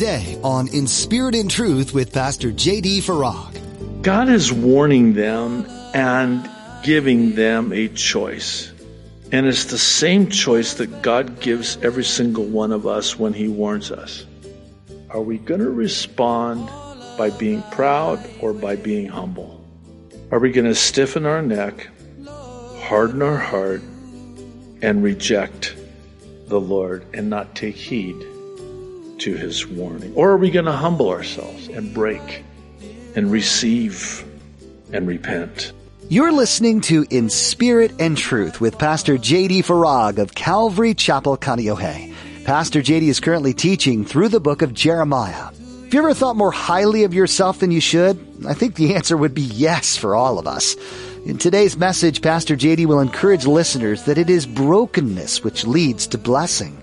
today 0.00 0.40
on 0.42 0.66
In 0.68 0.86
Spirit 0.86 1.34
and 1.34 1.50
Truth 1.50 1.92
with 1.92 2.10
Pastor 2.10 2.50
J.D. 2.50 3.02
Farag. 3.02 4.00
God 4.00 4.30
is 4.30 4.50
warning 4.50 5.12
them 5.12 5.66
and 5.92 6.48
giving 6.82 7.34
them 7.34 7.70
a 7.70 7.86
choice. 7.88 8.72
And 9.30 9.46
it's 9.46 9.66
the 9.66 9.76
same 9.76 10.30
choice 10.30 10.72
that 10.74 11.02
God 11.02 11.40
gives 11.40 11.76
every 11.82 12.04
single 12.04 12.46
one 12.46 12.72
of 12.72 12.86
us 12.86 13.18
when 13.18 13.34
He 13.34 13.46
warns 13.48 13.90
us. 13.90 14.24
Are 15.10 15.20
we 15.20 15.36
going 15.36 15.60
to 15.60 15.70
respond 15.70 16.70
by 17.18 17.28
being 17.28 17.62
proud 17.64 18.26
or 18.40 18.54
by 18.54 18.76
being 18.76 19.06
humble? 19.06 19.62
Are 20.30 20.38
we 20.38 20.50
going 20.50 20.64
to 20.66 20.74
stiffen 20.74 21.26
our 21.26 21.42
neck, 21.42 21.88
harden 22.24 23.20
our 23.20 23.36
heart, 23.36 23.82
and 24.80 25.02
reject 25.02 25.76
the 26.46 26.58
Lord 26.58 27.04
and 27.12 27.28
not 27.28 27.54
take 27.54 27.76
heed 27.76 28.16
to 29.20 29.34
his 29.34 29.66
warning? 29.66 30.12
Or 30.14 30.30
are 30.30 30.36
we 30.36 30.50
going 30.50 30.66
to 30.66 30.72
humble 30.72 31.08
ourselves 31.10 31.68
and 31.68 31.94
break 31.94 32.44
and 33.14 33.30
receive 33.30 34.24
and 34.92 35.06
repent? 35.06 35.72
You're 36.08 36.32
listening 36.32 36.80
to 36.82 37.06
In 37.10 37.30
Spirit 37.30 37.92
and 38.00 38.18
Truth 38.18 38.60
with 38.60 38.78
Pastor 38.78 39.16
J.D. 39.16 39.62
Farag 39.62 40.18
of 40.18 40.34
Calvary 40.34 40.94
Chapel, 40.94 41.36
Kaneohe. 41.36 42.12
Pastor 42.44 42.82
J.D. 42.82 43.08
is 43.08 43.20
currently 43.20 43.54
teaching 43.54 44.04
through 44.04 44.28
the 44.28 44.40
book 44.40 44.62
of 44.62 44.74
Jeremiah. 44.74 45.50
Have 45.52 45.94
you 45.94 46.00
ever 46.00 46.14
thought 46.14 46.36
more 46.36 46.50
highly 46.50 47.04
of 47.04 47.14
yourself 47.14 47.60
than 47.60 47.70
you 47.70 47.80
should? 47.80 48.18
I 48.46 48.54
think 48.54 48.74
the 48.74 48.94
answer 48.94 49.16
would 49.16 49.34
be 49.34 49.42
yes 49.42 49.96
for 49.96 50.16
all 50.16 50.38
of 50.38 50.46
us. 50.46 50.74
In 51.26 51.36
today's 51.36 51.76
message, 51.76 52.22
Pastor 52.22 52.56
JD 52.56 52.86
will 52.86 53.00
encourage 53.00 53.44
listeners 53.44 54.04
that 54.04 54.16
it 54.18 54.30
is 54.30 54.46
brokenness 54.46 55.44
which 55.44 55.66
leads 55.66 56.06
to 56.08 56.18
blessing. 56.18 56.82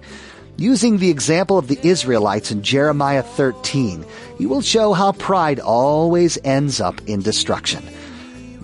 Using 0.60 0.98
the 0.98 1.12
example 1.12 1.60
of 1.60 1.68
the 1.68 1.80
Israelites 1.84 2.50
in 2.50 2.64
Jeremiah 2.64 3.22
13, 3.22 4.04
he 4.40 4.48
will 4.48 4.62
show 4.62 4.92
how 4.92 5.12
pride 5.12 5.60
always 5.60 6.40
ends 6.44 6.82
up 6.82 7.00
in 7.06 7.22
destruction. 7.22 7.84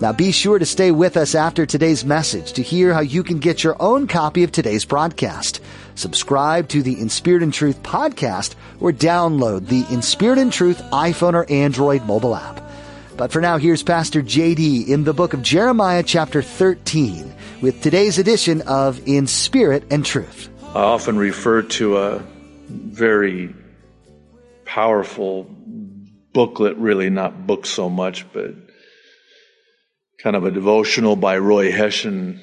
Now 0.00 0.12
be 0.12 0.32
sure 0.32 0.58
to 0.58 0.66
stay 0.66 0.90
with 0.90 1.16
us 1.16 1.36
after 1.36 1.64
today's 1.64 2.04
message 2.04 2.54
to 2.54 2.62
hear 2.62 2.92
how 2.92 3.00
you 3.00 3.22
can 3.22 3.38
get 3.38 3.62
your 3.62 3.76
own 3.78 4.08
copy 4.08 4.42
of 4.42 4.50
today's 4.50 4.84
broadcast. 4.84 5.60
Subscribe 5.94 6.66
to 6.70 6.82
the 6.82 7.00
In 7.00 7.08
Spirit 7.08 7.44
and 7.44 7.54
Truth 7.54 7.84
podcast 7.84 8.56
or 8.80 8.90
download 8.90 9.68
the 9.68 9.86
In 9.88 10.02
Spirit 10.02 10.38
and 10.38 10.52
Truth 10.52 10.82
iPhone 10.90 11.34
or 11.34 11.48
Android 11.48 12.04
mobile 12.06 12.34
app. 12.34 12.60
But 13.16 13.30
for 13.30 13.40
now, 13.40 13.56
here's 13.56 13.84
Pastor 13.84 14.20
JD 14.20 14.88
in 14.88 15.04
the 15.04 15.14
book 15.14 15.32
of 15.32 15.42
Jeremiah, 15.42 16.02
chapter 16.02 16.42
13, 16.42 17.32
with 17.60 17.80
today's 17.82 18.18
edition 18.18 18.62
of 18.62 19.00
In 19.06 19.28
Spirit 19.28 19.84
and 19.92 20.04
Truth. 20.04 20.50
I 20.74 20.82
often 20.82 21.16
refer 21.16 21.62
to 21.62 21.98
a 21.98 22.18
very 22.68 23.54
powerful 24.64 25.44
booklet, 26.32 26.76
really 26.78 27.10
not 27.10 27.46
book 27.46 27.64
so 27.64 27.88
much, 27.88 28.26
but 28.32 28.56
kind 30.18 30.34
of 30.34 30.44
a 30.44 30.50
devotional 30.50 31.14
by 31.14 31.38
Roy 31.38 31.70
Hession 31.70 32.40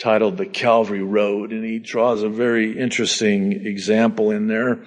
titled 0.00 0.36
The 0.36 0.46
Calvary 0.46 1.04
Road. 1.04 1.52
And 1.52 1.64
he 1.64 1.78
draws 1.78 2.24
a 2.24 2.28
very 2.28 2.76
interesting 2.76 3.52
example 3.52 4.32
in 4.32 4.48
there 4.48 4.80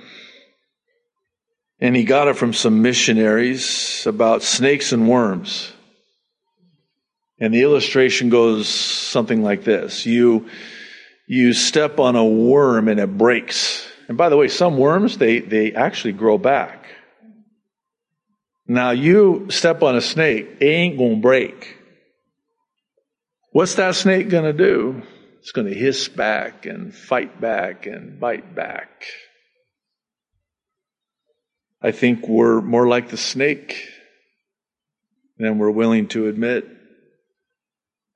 and 1.79 1.95
he 1.95 2.03
got 2.03 2.27
it 2.27 2.35
from 2.35 2.51
some 2.51 2.81
missionaries 2.81 4.05
about 4.05 4.43
snakes 4.43 4.91
and 4.91 5.07
worms. 5.07 5.71
And 7.39 7.53
the 7.53 7.61
illustration 7.61 8.29
goes 8.29 8.67
something 8.67 9.41
like 9.41 9.63
this. 9.63 10.05
You, 10.05 10.49
you 11.27 11.53
step 11.53 11.99
on 11.99 12.16
a 12.16 12.25
worm 12.25 12.88
and 12.88 12.99
it 12.99 13.17
breaks. 13.17 13.88
And 14.07 14.17
by 14.17 14.29
the 14.29 14.38
way, 14.38 14.47
some 14.47 14.77
worms, 14.77 15.17
they, 15.17 15.39
they 15.39 15.73
actually 15.73 16.13
grow 16.13 16.38
back. 16.38 16.88
Now 18.67 18.91
you 18.91 19.47
step 19.50 19.84
on 19.84 19.95
a 19.95 20.01
snake, 20.01 20.57
it 20.59 20.66
ain't 20.66 20.97
gonna 20.97 21.17
break. 21.17 21.78
What's 23.51 23.75
that 23.75 23.95
snake 23.95 24.29
gonna 24.29 24.53
do? 24.53 25.03
It's 25.39 25.51
gonna 25.51 25.73
hiss 25.73 26.07
back 26.07 26.66
and 26.66 26.94
fight 26.94 27.40
back 27.40 27.85
and 27.85 28.19
bite 28.19 28.55
back. 28.55 29.05
I 31.81 31.91
think 31.91 32.28
we're 32.28 32.61
more 32.61 32.88
like 32.88 33.09
the 33.09 33.17
snake 33.17 33.90
than 35.38 35.57
we're 35.57 35.69
willing 35.69 36.07
to 36.09 36.28
admit, 36.28 36.66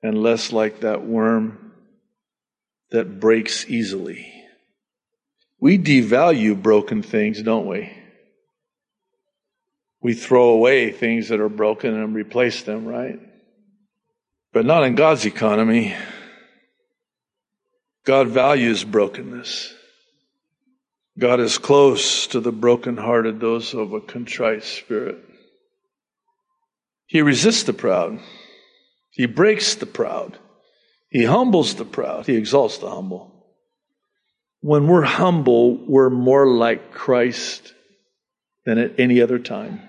and 0.02 0.22
less 0.22 0.52
like 0.52 0.80
that 0.80 1.04
worm 1.04 1.67
that 2.90 3.20
breaks 3.20 3.68
easily. 3.68 4.32
We 5.60 5.78
devalue 5.78 6.60
broken 6.60 7.02
things, 7.02 7.42
don't 7.42 7.66
we? 7.66 7.92
We 10.00 10.14
throw 10.14 10.50
away 10.50 10.92
things 10.92 11.28
that 11.28 11.40
are 11.40 11.48
broken 11.48 11.94
and 11.94 12.14
replace 12.14 12.62
them, 12.62 12.86
right? 12.86 13.18
But 14.52 14.64
not 14.64 14.84
in 14.84 14.94
God's 14.94 15.26
economy. 15.26 15.94
God 18.04 18.28
values 18.28 18.84
brokenness. 18.84 19.74
God 21.18 21.40
is 21.40 21.58
close 21.58 22.28
to 22.28 22.40
the 22.40 22.52
brokenhearted, 22.52 23.40
those 23.40 23.74
of 23.74 23.92
a 23.92 24.00
contrite 24.00 24.62
spirit. 24.62 25.18
He 27.06 27.22
resists 27.22 27.64
the 27.64 27.72
proud. 27.72 28.20
He 29.10 29.26
breaks 29.26 29.74
the 29.74 29.86
proud. 29.86 30.38
He 31.10 31.24
humbles 31.24 31.74
the 31.74 31.84
proud. 31.84 32.26
He 32.26 32.36
exalts 32.36 32.78
the 32.78 32.90
humble. 32.90 33.34
When 34.60 34.88
we're 34.88 35.02
humble, 35.02 35.76
we're 35.76 36.10
more 36.10 36.46
like 36.46 36.92
Christ 36.92 37.74
than 38.66 38.78
at 38.78 38.98
any 38.98 39.20
other 39.22 39.38
time. 39.38 39.80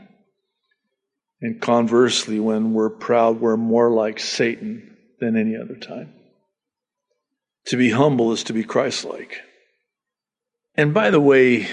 And 1.42 1.62
conversely, 1.62 2.40
when 2.40 2.74
we're 2.74 2.90
proud, 2.90 3.40
we're 3.40 3.58
more 3.58 3.90
like 3.90 4.20
Satan 4.20 4.98
than 5.20 5.38
any 5.38 5.56
other 5.56 5.76
time. 5.76 6.14
To 7.68 7.78
be 7.78 7.92
humble 7.92 8.32
is 8.32 8.44
to 8.46 8.54
be 8.54 8.64
Christ 8.64 9.06
like. 9.06 9.42
And 10.76 10.94
by 10.94 11.10
the 11.10 11.20
way, 11.20 11.68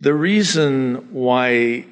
the 0.00 0.14
reason 0.14 1.12
why 1.12 1.86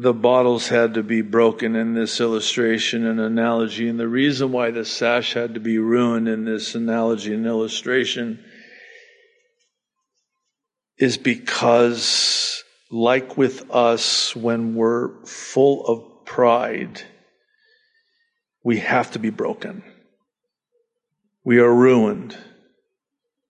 the 0.00 0.14
bottles 0.14 0.68
had 0.68 0.94
to 0.94 1.02
be 1.02 1.22
broken 1.22 1.74
in 1.74 1.92
this 1.92 2.20
illustration 2.20 3.04
and 3.04 3.18
analogy, 3.18 3.88
and 3.88 3.98
the 3.98 4.06
reason 4.06 4.52
why 4.52 4.70
the 4.70 4.84
sash 4.84 5.34
had 5.34 5.54
to 5.54 5.60
be 5.60 5.76
ruined 5.76 6.28
in 6.28 6.44
this 6.44 6.76
analogy 6.76 7.34
and 7.34 7.44
illustration 7.44 8.38
is 10.98 11.18
because, 11.18 12.62
like 12.92 13.36
with 13.36 13.68
us, 13.72 14.36
when 14.36 14.76
we're 14.76 15.24
full 15.24 15.84
of 15.86 16.24
pride, 16.24 17.02
we 18.62 18.78
have 18.78 19.10
to 19.10 19.18
be 19.18 19.30
broken. 19.30 19.82
We 21.42 21.58
are 21.58 21.74
ruined. 21.74 22.38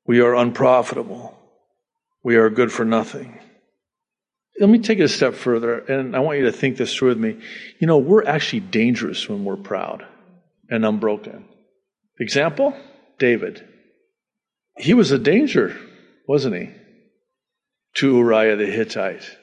We 0.06 0.20
are 0.22 0.34
unprofitable. 0.34 1.38
We 2.22 2.36
are 2.36 2.48
good 2.48 2.72
for 2.72 2.86
nothing. 2.86 3.38
Let 4.60 4.68
me 4.68 4.78
take 4.78 4.98
it 4.98 5.04
a 5.04 5.08
step 5.08 5.34
further, 5.34 5.78
and 5.78 6.16
I 6.16 6.20
want 6.20 6.38
you 6.38 6.46
to 6.46 6.52
think 6.52 6.76
this 6.76 6.94
through 6.94 7.10
with 7.10 7.18
me. 7.18 7.38
You 7.78 7.86
know, 7.86 7.98
we're 7.98 8.24
actually 8.24 8.60
dangerous 8.60 9.28
when 9.28 9.44
we're 9.44 9.56
proud 9.56 10.04
and 10.68 10.84
unbroken. 10.84 11.44
Example 12.18 12.74
David. 13.18 13.66
He 14.76 14.94
was 14.94 15.10
a 15.10 15.18
danger, 15.18 15.76
wasn't 16.26 16.56
he? 16.56 16.70
To 17.94 18.16
Uriah 18.16 18.56
the 18.56 18.66
Hittite 18.66 19.36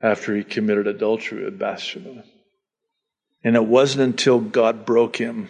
after 0.00 0.34
he 0.34 0.44
committed 0.44 0.86
adultery 0.86 1.44
with 1.44 1.58
Bathsheba. 1.58 2.24
And 3.42 3.56
it 3.56 3.64
wasn't 3.64 4.02
until 4.02 4.40
God 4.40 4.86
broke 4.86 5.16
him 5.16 5.48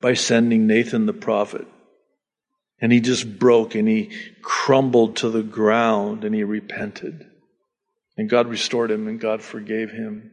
by 0.00 0.14
sending 0.14 0.66
Nathan 0.66 1.06
the 1.06 1.12
prophet 1.12 1.66
and 2.82 2.92
he 2.92 3.00
just 3.00 3.38
broke 3.38 3.76
and 3.76 3.86
he 3.86 4.10
crumbled 4.42 5.16
to 5.16 5.30
the 5.30 5.44
ground 5.44 6.24
and 6.24 6.34
he 6.34 6.42
repented. 6.42 7.24
And 8.18 8.28
God 8.28 8.48
restored 8.48 8.90
him 8.90 9.06
and 9.06 9.20
God 9.20 9.40
forgave 9.40 9.92
him. 9.92 10.32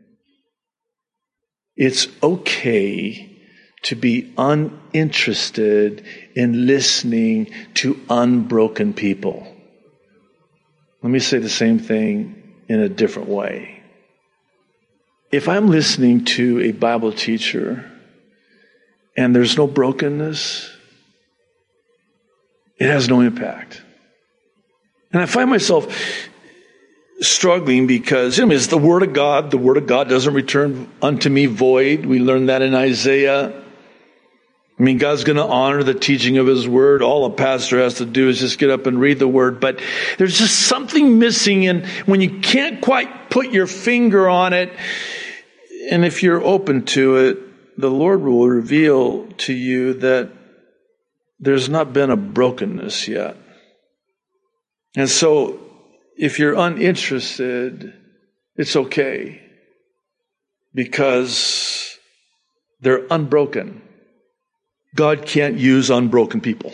It's 1.78 2.08
okay 2.24 3.38
to 3.84 3.96
be 3.96 4.34
uninterested 4.38 6.04
in 6.36 6.66
listening 6.66 7.52
to 7.76 8.02
unbroken 8.10 8.94
people. 8.94 9.56
Let 11.04 11.12
me 11.12 11.20
say 11.20 11.38
the 11.38 11.50
same 11.50 11.80
thing 11.80 12.58
in 12.68 12.80
a 12.80 12.90
different 12.90 13.30
way. 13.30 13.82
If 15.32 15.48
I'm 15.48 15.70
listening 15.70 16.26
to 16.26 16.60
a 16.62 16.72
Bible 16.72 17.14
teacher 17.14 17.90
and 19.16 19.36
there's 19.36 19.56
no 19.56 19.68
brokenness, 19.68 20.76
it 22.80 22.88
has 22.90 23.10
no 23.10 23.22
impact. 23.22 23.82
And 25.12 25.22
I 25.22 25.26
find 25.26 25.50
myself 25.50 25.94
struggling 27.22 27.88
because 27.88 28.40
it's 28.40 28.68
the 28.68 28.78
Word 28.78 29.04
of 29.04 29.14
God. 29.14 29.52
The 29.52 29.58
Word 29.58 29.78
of 29.78 29.88
God 29.88 30.08
doesn't 30.08 30.34
return 30.34 30.90
unto 31.02 31.30
me 31.30 31.46
void. 31.48 32.06
We 32.06 32.20
learned 32.20 32.50
that 32.50 32.62
in 32.62 32.74
Isaiah. 32.74 33.64
I 34.80 34.82
mean, 34.82 34.98
God's 34.98 35.26
going 35.26 35.36
to 35.36 35.44
honor 35.44 35.84
the 35.84 35.94
teaching 35.94 36.38
of 36.38 36.48
His 36.48 36.66
Word. 36.66 37.02
All 37.02 37.26
a 37.26 37.32
pastor 37.32 37.80
has 37.80 37.96
to 37.96 38.06
do 38.06 38.30
is 38.30 38.40
just 38.40 38.60
get 38.60 38.70
up 38.70 38.86
and 38.86 38.98
read 38.98 39.20
the 39.20 39.28
Word. 39.28 39.60
But 39.60 39.82
there's 40.18 40.38
just 40.38 40.58
something 40.58 41.20
missing, 41.20 41.68
and 41.68 41.86
when 42.06 42.22
you 42.22 42.40
can't 42.40 42.80
quite 42.80 43.30
put 43.30 43.52
your 43.52 43.68
finger 43.68 44.30
on 44.30 44.54
it, 44.54 44.72
and 45.92 46.06
if 46.06 46.24
you're 46.24 46.42
open 46.42 46.86
to 46.86 47.18
it, 47.18 47.78
the 47.78 47.92
Lord 47.92 48.22
will 48.22 48.48
reveal 48.48 49.28
to 49.40 49.54
you 49.54 49.96
that 49.96 50.32
there's 51.40 51.70
not 51.70 51.94
been 51.94 52.10
a 52.10 52.18
brokenness 52.18 53.08
yet. 53.08 53.38
And 54.96 55.10
so, 55.10 55.60
if 56.18 56.40
you're 56.40 56.56
uninterested, 56.56 57.94
it's 58.56 58.76
okay 58.76 59.42
because 60.74 61.98
they're 62.82 63.06
unbroken. 63.10 63.82
God 64.96 65.26
can't 65.26 65.58
use 65.58 65.90
unbroken 65.90 66.42
people. 66.42 66.74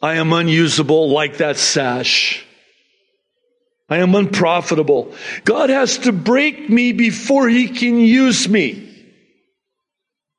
I 0.00 0.14
am 0.14 0.32
unusable 0.32 1.10
like 1.10 1.38
that 1.38 1.56
sash. 1.56 2.44
I 3.90 3.98
am 3.98 4.14
unprofitable. 4.14 5.12
God 5.44 5.70
has 5.70 5.98
to 5.98 6.12
break 6.12 6.70
me 6.70 6.92
before 6.92 7.48
he 7.48 7.68
can 7.68 7.98
use 7.98 8.48
me. 8.48 8.87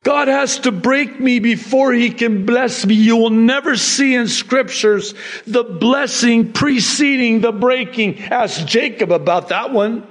God 0.03 0.29
has 0.29 0.59
to 0.59 0.71
break 0.71 1.19
me 1.19 1.39
before 1.39 1.91
he 1.91 2.09
can 2.11 2.45
bless 2.45 2.85
me. 2.85 2.95
You 2.95 3.17
will 3.17 3.31
never 3.31 3.75
see 3.75 4.15
in 4.15 4.27
scriptures 4.27 5.13
the 5.45 5.63
blessing 5.63 6.53
preceding 6.53 7.41
the 7.41 7.51
breaking. 7.51 8.19
Ask 8.19 8.65
Jacob 8.65 9.11
about 9.11 9.49
that 9.49 9.73
one. 9.73 10.07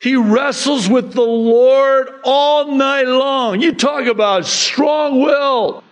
He 0.00 0.16
wrestles 0.16 0.88
with 0.88 1.12
the 1.12 1.22
Lord 1.22 2.08
all 2.24 2.72
night 2.72 3.06
long. 3.06 3.60
You 3.60 3.72
talk 3.72 4.06
about 4.06 4.46
strong 4.46 5.20
will. 5.20 5.82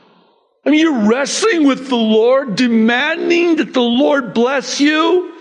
I 0.65 0.71
mean, 0.71 0.81
you're 0.81 1.09
wrestling 1.09 1.67
with 1.67 1.89
the 1.89 1.97
Lord, 1.97 2.57
demanding 2.57 3.57
that 3.57 3.73
the 3.73 3.81
Lord 3.81 4.35
bless 4.35 4.81
you 4.81 5.33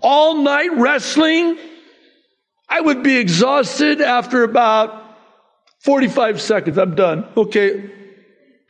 all 0.00 0.42
night 0.42 0.72
wrestling. 0.74 1.58
I 2.68 2.80
would 2.80 3.02
be 3.02 3.16
exhausted 3.16 4.00
after 4.00 4.44
about 4.44 4.99
45 5.80 6.40
seconds. 6.40 6.78
I'm 6.78 6.94
done. 6.94 7.26
Okay. 7.36 7.90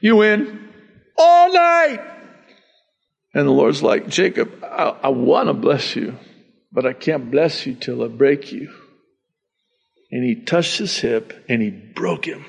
You 0.00 0.22
in? 0.22 0.68
All 1.16 1.52
night. 1.52 2.00
And 3.34 3.46
the 3.46 3.52
Lord's 3.52 3.82
like, 3.82 4.08
Jacob, 4.08 4.64
I, 4.64 4.96
I 5.04 5.08
want 5.08 5.48
to 5.48 5.54
bless 5.54 5.94
you, 5.94 6.16
but 6.72 6.86
I 6.86 6.92
can't 6.92 7.30
bless 7.30 7.66
you 7.66 7.74
till 7.74 8.02
I 8.02 8.08
break 8.08 8.52
you 8.52 8.70
and 10.10 10.24
he 10.24 10.34
touched 10.34 10.78
his 10.78 10.98
hip 10.98 11.44
and 11.48 11.62
he 11.62 11.70
broke 11.70 12.24
him. 12.24 12.44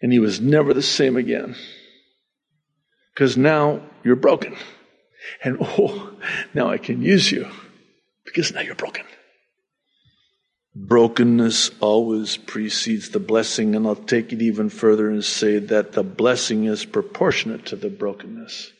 And 0.00 0.12
he 0.12 0.18
was 0.18 0.40
never 0.40 0.74
the 0.74 0.82
same 0.82 1.16
again. 1.16 1.54
Because 3.14 3.36
now 3.36 3.82
you're 4.02 4.16
broken. 4.16 4.56
And 5.44 5.58
oh, 5.60 6.12
now 6.54 6.70
I 6.70 6.78
can 6.78 7.02
use 7.02 7.30
you 7.30 7.48
because 8.24 8.52
now 8.52 8.60
you're 8.60 8.74
broken. 8.74 9.04
Brokenness 10.74 11.70
always 11.80 12.36
precedes 12.36 13.10
the 13.10 13.20
blessing, 13.20 13.74
and 13.74 13.86
I'll 13.86 13.94
take 13.94 14.32
it 14.32 14.40
even 14.40 14.68
further 14.70 15.10
and 15.10 15.24
say 15.24 15.58
that 15.58 15.92
the 15.92 16.02
blessing 16.02 16.64
is 16.64 16.84
proportionate 16.84 17.66
to 17.66 17.76
the 17.76 17.90
brokenness. 17.90 18.72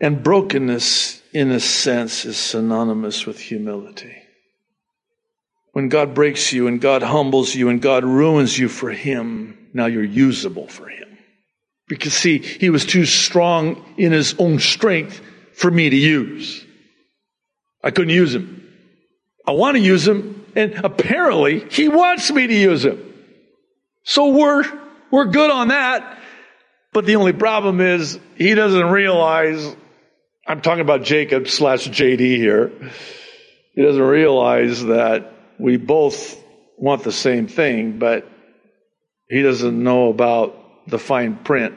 And 0.00 0.22
brokenness, 0.22 1.22
in 1.32 1.50
a 1.50 1.60
sense, 1.60 2.24
is 2.24 2.36
synonymous 2.36 3.26
with 3.26 3.38
humility 3.38 4.16
when 5.72 5.88
God 5.88 6.14
breaks 6.14 6.52
you 6.52 6.66
and 6.66 6.80
God 6.80 7.02
humbles 7.02 7.54
you 7.54 7.68
and 7.68 7.80
God 7.80 8.04
ruins 8.04 8.58
you 8.58 8.68
for 8.68 8.90
Him, 8.90 9.68
now 9.72 9.86
you're 9.86 10.02
usable 10.02 10.66
for 10.66 10.88
Him. 10.88 11.18
Because 11.88 12.12
see, 12.12 12.38
He 12.38 12.70
was 12.70 12.84
too 12.84 13.04
strong 13.04 13.84
in 13.96 14.12
His 14.12 14.34
own 14.38 14.58
strength 14.58 15.20
for 15.54 15.70
me 15.70 15.90
to 15.90 15.96
use. 15.96 16.64
I 17.82 17.90
couldn't 17.90 18.14
use 18.14 18.34
Him. 18.34 18.56
I 19.46 19.52
want 19.52 19.76
to 19.76 19.82
use 19.82 20.06
Him, 20.06 20.44
and 20.54 20.74
apparently 20.84 21.60
He 21.70 21.88
wants 21.88 22.30
me 22.30 22.46
to 22.46 22.54
use 22.54 22.84
Him. 22.84 23.14
So 24.04 24.28
we're, 24.28 24.64
we're 25.10 25.26
good 25.26 25.50
on 25.50 25.68
that. 25.68 26.18
But 26.92 27.06
the 27.06 27.16
only 27.16 27.32
problem 27.32 27.80
is 27.80 28.18
He 28.36 28.54
doesn't 28.54 28.86
realize, 28.86 29.76
I'm 30.46 30.60
talking 30.60 30.82
about 30.82 31.02
Jacob 31.02 31.48
slash 31.48 31.88
JD 31.88 32.36
here. 32.36 32.72
He 33.72 33.82
doesn't 33.82 34.02
realize 34.02 34.84
that 34.84 35.32
we 35.58 35.76
both 35.76 36.42
want 36.76 37.04
the 37.04 37.12
same 37.12 37.46
thing, 37.46 37.98
but 37.98 38.26
he 39.28 39.42
doesn't 39.42 39.80
know 39.80 40.08
about 40.08 40.88
the 40.88 40.98
fine 40.98 41.36
print. 41.36 41.74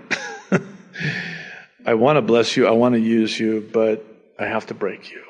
I 1.86 1.94
want 1.95 2.18
to 2.18 2.21
bless 2.21 2.57
you, 2.57 2.65
I 2.65 2.71
want 2.71 2.95
to 2.95 3.01
use 3.01 3.38
you, 3.38 3.69
but 3.71 4.06
I 4.39 4.45
have 4.45 4.68
to 4.68 4.74
break 4.74 5.12
you. 5.12 5.21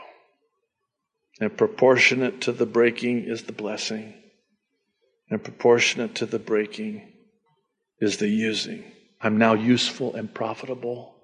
And 1.39 1.55
proportionate 1.57 2.41
to 2.41 2.51
the 2.51 2.65
breaking 2.65 3.25
is 3.25 3.43
the 3.43 3.53
blessing, 3.53 4.13
and 5.29 5.43
proportionate 5.43 6.15
to 6.15 6.25
the 6.25 6.39
breaking 6.39 7.11
is 7.99 8.17
the 8.17 8.27
using. 8.27 8.83
I'm 9.21 9.37
now 9.37 9.53
useful 9.53 10.13
and 10.15 10.33
profitable. 10.33 11.15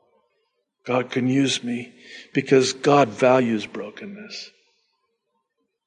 God 0.85 1.11
can 1.11 1.27
use 1.27 1.63
me 1.63 1.93
because 2.33 2.73
God 2.73 3.09
values 3.09 3.65
brokenness. 3.65 4.49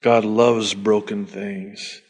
God 0.02 0.24
loves 0.24 0.74
broken 0.74 1.26
things 1.26 2.00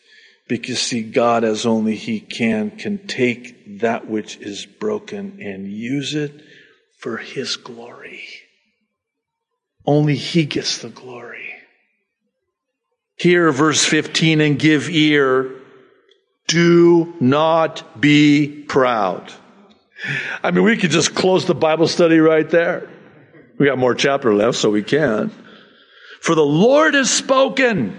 because 0.48 0.80
see, 0.80 1.02
God 1.02 1.44
as 1.44 1.64
only 1.64 1.96
He 1.96 2.20
can, 2.20 2.70
can 2.72 3.06
take 3.06 3.80
that 3.80 4.08
which 4.08 4.36
is 4.36 4.66
broken 4.66 5.38
and 5.40 5.66
use 5.66 6.14
it 6.14 6.42
for 6.98 7.16
His 7.16 7.56
glory. 7.56 8.24
Only 9.86 10.16
He 10.16 10.44
gets 10.44 10.78
the 10.78 10.88
glory. 10.88 11.41
Here, 13.22 13.52
verse 13.52 13.84
15, 13.84 14.40
and 14.40 14.58
give 14.58 14.90
ear. 14.90 15.48
Do 16.48 17.14
not 17.20 18.00
be 18.00 18.64
proud. 18.66 19.32
I 20.42 20.50
mean, 20.50 20.64
we 20.64 20.76
could 20.76 20.90
just 20.90 21.14
close 21.14 21.46
the 21.46 21.54
Bible 21.54 21.86
study 21.86 22.18
right 22.18 22.50
there. 22.50 22.90
We 23.60 23.66
got 23.66 23.78
more 23.78 23.94
chapter 23.94 24.34
left, 24.34 24.58
so 24.58 24.70
we 24.70 24.82
can. 24.82 25.30
For 26.20 26.34
the 26.34 26.44
Lord 26.44 26.94
has 26.94 27.12
spoken. 27.12 27.96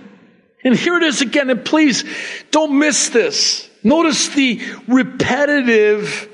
And 0.62 0.76
here 0.76 0.98
it 0.98 1.04
is 1.04 1.22
again. 1.22 1.50
And 1.50 1.64
please 1.64 2.04
don't 2.52 2.78
miss 2.78 3.08
this. 3.08 3.70
Notice 3.82 4.28
the 4.28 4.60
repetitive 4.90 6.28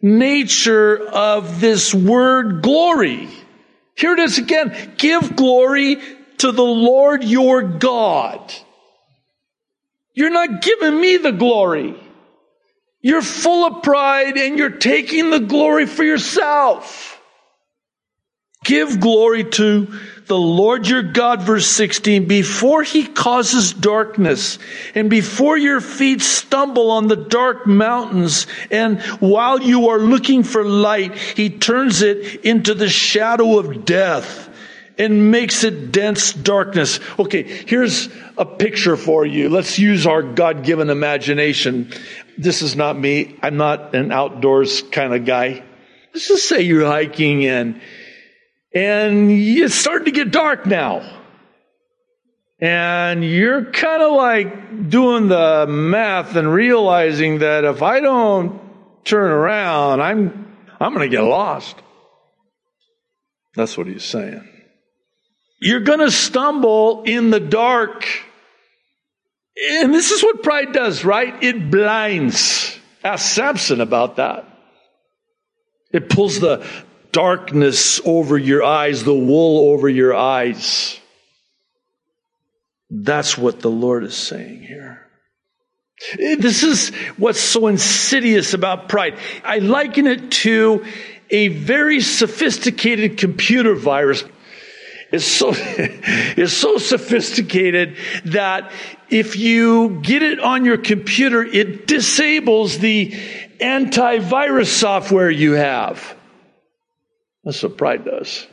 nature 0.00 0.98
of 0.98 1.60
this 1.60 1.92
word 1.92 2.62
glory. 2.62 3.28
Here 3.96 4.14
it 4.14 4.18
is 4.20 4.38
again. 4.38 4.94
Give 4.96 5.36
glory 5.36 5.98
to 6.40 6.52
the 6.52 6.64
Lord 6.64 7.22
your 7.22 7.62
God. 7.62 8.52
You're 10.14 10.30
not 10.30 10.62
giving 10.62 11.00
me 11.00 11.18
the 11.18 11.32
glory. 11.32 11.94
You're 13.02 13.22
full 13.22 13.66
of 13.66 13.82
pride 13.82 14.36
and 14.36 14.58
you're 14.58 14.70
taking 14.70 15.30
the 15.30 15.40
glory 15.40 15.86
for 15.86 16.02
yourself. 16.02 17.20
Give 18.64 19.00
glory 19.00 19.44
to 19.44 19.88
the 20.26 20.38
Lord 20.38 20.86
your 20.86 21.02
God, 21.02 21.42
verse 21.42 21.66
16, 21.66 22.28
before 22.28 22.82
he 22.82 23.06
causes 23.06 23.72
darkness 23.72 24.58
and 24.94 25.10
before 25.10 25.56
your 25.56 25.80
feet 25.80 26.20
stumble 26.20 26.90
on 26.90 27.08
the 27.08 27.16
dark 27.16 27.66
mountains 27.66 28.46
and 28.70 29.00
while 29.20 29.60
you 29.60 29.88
are 29.88 29.98
looking 29.98 30.42
for 30.42 30.64
light, 30.64 31.16
he 31.16 31.50
turns 31.50 32.02
it 32.02 32.44
into 32.44 32.74
the 32.74 32.88
shadow 32.88 33.58
of 33.58 33.84
death 33.84 34.49
and 35.00 35.30
makes 35.30 35.64
it 35.64 35.92
dense 35.92 36.34
darkness. 36.34 37.00
Okay, 37.18 37.42
here's 37.42 38.10
a 38.36 38.44
picture 38.44 38.98
for 38.98 39.24
you. 39.24 39.48
Let's 39.48 39.78
use 39.78 40.06
our 40.06 40.22
God 40.22 40.62
given 40.62 40.90
imagination. 40.90 41.90
This 42.36 42.60
is 42.60 42.76
not 42.76 42.98
me. 42.98 43.38
I'm 43.42 43.56
not 43.56 43.94
an 43.94 44.12
outdoors 44.12 44.82
kind 44.82 45.14
of 45.14 45.24
guy. 45.24 45.64
Let's 46.12 46.28
just 46.28 46.46
say 46.46 46.60
you're 46.60 46.84
hiking 46.84 47.46
and 47.46 47.80
and 48.74 49.30
it's 49.30 49.74
starting 49.74 50.04
to 50.04 50.10
get 50.10 50.30
dark 50.30 50.66
now. 50.66 51.18
And 52.60 53.24
you're 53.24 53.72
kind 53.72 54.02
of 54.02 54.12
like 54.12 54.90
doing 54.90 55.28
the 55.28 55.66
math 55.66 56.36
and 56.36 56.52
realizing 56.52 57.38
that 57.38 57.64
if 57.64 57.82
I 57.82 58.00
don't 58.00 58.60
turn 59.04 59.30
around, 59.30 60.02
I'm, 60.02 60.56
I'm 60.78 60.92
going 60.92 61.10
to 61.10 61.16
get 61.16 61.22
lost. 61.22 61.74
That's 63.54 63.78
what 63.78 63.86
he's 63.86 64.04
saying. 64.04 64.49
You're 65.60 65.80
going 65.80 65.98
to 66.00 66.10
stumble 66.10 67.02
in 67.04 67.30
the 67.30 67.40
dark. 67.40 68.06
And 69.72 69.94
this 69.94 70.10
is 70.10 70.22
what 70.22 70.42
pride 70.42 70.72
does, 70.72 71.04
right? 71.04 71.42
It 71.42 71.70
blinds. 71.70 72.78
Ask 73.04 73.34
Samson 73.34 73.80
about 73.80 74.16
that. 74.16 74.46
It 75.92 76.08
pulls 76.08 76.40
the, 76.40 76.64
darkness 77.12 78.00
over 78.04 78.38
your 78.38 78.62
eyes, 78.62 79.04
the 79.04 79.14
wool 79.14 79.72
over 79.72 79.88
your 79.88 80.14
eyes. 80.14 80.98
That's 82.88 83.38
what 83.38 83.60
the 83.60 83.70
Lord 83.70 84.04
is 84.04 84.16
saying 84.16 84.62
here. 84.62 85.06
This 86.16 86.62
is 86.62 86.88
what's 87.18 87.40
so 87.40 87.66
insidious 87.66 88.54
about 88.54 88.88
pride. 88.88 89.18
I 89.44 89.58
liken 89.58 90.06
it 90.06 90.30
to 90.32 90.84
a 91.28 91.48
very 91.48 92.00
sophisticated 92.00 93.18
computer 93.18 93.74
virus. 93.74 94.24
It's 95.12 95.24
so, 95.24 95.52
it's 95.54 96.52
so 96.52 96.78
sophisticated 96.78 97.96
that 98.26 98.70
if 99.08 99.36
you 99.36 100.00
get 100.02 100.22
it 100.22 100.40
on 100.40 100.64
your 100.64 100.78
computer, 100.78 101.42
it 101.42 101.86
disables 101.86 102.78
the 102.78 103.10
antivirus 103.60 104.66
software 104.66 105.30
you 105.30 105.52
have. 105.52 106.16
That's 107.44 107.62
what 107.62 107.76
pride 107.76 108.04
does. 108.04 108.46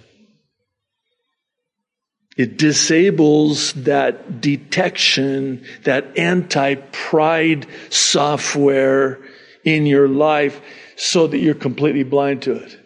It 2.38 2.58
disables 2.58 3.74
that 3.74 4.42
detection, 4.42 5.66
that 5.84 6.18
anti 6.18 6.76
pride 6.76 7.66
software 7.90 9.20
in 9.64 9.86
your 9.88 10.08
life 10.08 10.62
so 10.96 11.28
that 11.28 11.40
you're 11.40 11.56
completely 11.56 12.04
blind 12.04 12.44
to 12.44 12.54
it. 12.54 12.80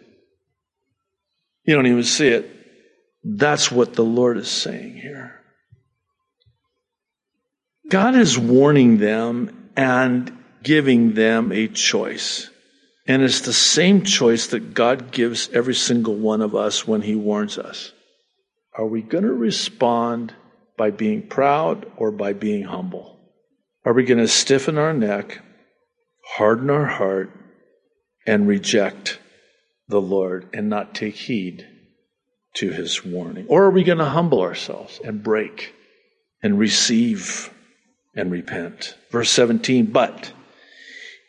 You 1.64 1.74
don't 1.74 1.86
even 1.86 2.02
see 2.02 2.28
it. 2.28 2.61
That's 3.24 3.70
what 3.70 3.94
the 3.94 4.04
Lord 4.04 4.36
is 4.36 4.50
saying 4.50 4.96
here. 4.96 5.40
God 7.88 8.16
is 8.16 8.38
warning 8.38 8.98
them 8.98 9.70
and 9.76 10.36
giving 10.62 11.14
them 11.14 11.52
a 11.52 11.68
choice. 11.68 12.50
And 13.06 13.22
it's 13.22 13.40
the 13.40 13.52
same 13.52 14.02
choice 14.02 14.48
that 14.48 14.74
God 14.74 15.10
gives 15.10 15.48
every 15.52 15.74
single 15.74 16.14
one 16.14 16.40
of 16.40 16.54
us 16.54 16.86
when 16.86 17.02
He 17.02 17.14
warns 17.14 17.58
us. 17.58 17.92
Are 18.74 18.86
we 18.86 19.02
going 19.02 19.24
to 19.24 19.32
respond 19.32 20.34
by 20.76 20.90
being 20.90 21.26
proud 21.26 21.90
or 21.96 22.10
by 22.10 22.32
being 22.32 22.64
humble? 22.64 23.18
Are 23.84 23.92
we 23.92 24.04
going 24.04 24.18
to 24.18 24.28
stiffen 24.28 24.78
our 24.78 24.94
neck, 24.94 25.40
harden 26.36 26.70
our 26.70 26.86
heart, 26.86 27.30
and 28.26 28.46
reject 28.46 29.18
the 29.88 30.00
Lord 30.00 30.48
and 30.54 30.68
not 30.68 30.94
take 30.94 31.16
heed 31.16 31.66
to 32.54 32.70
his 32.70 33.04
warning? 33.04 33.46
Or 33.48 33.64
are 33.64 33.70
we 33.70 33.84
going 33.84 33.98
to 33.98 34.04
humble 34.04 34.40
ourselves 34.40 35.00
and 35.04 35.22
break 35.22 35.74
and 36.42 36.58
receive 36.58 37.52
and 38.14 38.30
repent? 38.30 38.96
Verse 39.10 39.30
17, 39.30 39.86
but 39.86 40.32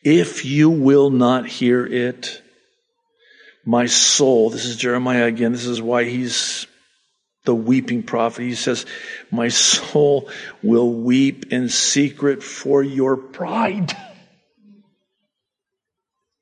if 0.04 0.46
you 0.46 0.70
will 0.70 1.10
not 1.10 1.48
hear 1.48 1.86
it, 1.86 2.42
my 3.66 3.86
soul, 3.86 4.50
this 4.50 4.66
is 4.66 4.76
Jeremiah 4.76 5.26
again, 5.26 5.54
this 5.54 5.66
is 5.66 5.82
why 5.82 6.04
he's 6.04 6.68
the 7.46 7.56
weeping 7.56 8.04
prophet. 8.04 8.44
He 8.44 8.56
says, 8.56 8.86
My 9.32 9.50
soul 9.50 10.30
will 10.62 10.92
weep 10.92 11.52
in 11.52 11.70
secret 11.70 12.44
for 12.44 12.84
your 12.84 13.18
pride. 13.18 13.96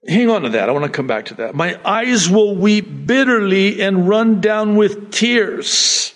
Hang 0.07 0.29
on 0.29 0.41
to 0.43 0.49
that. 0.49 0.67
I 0.67 0.71
want 0.71 0.85
to 0.85 0.91
come 0.91 1.07
back 1.07 1.25
to 1.25 1.35
that. 1.35 1.53
My 1.53 1.79
eyes 1.85 2.29
will 2.29 2.55
weep 2.55 3.05
bitterly 3.05 3.81
and 3.81 4.07
run 4.07 4.41
down 4.41 4.75
with 4.75 5.11
tears. 5.11 6.13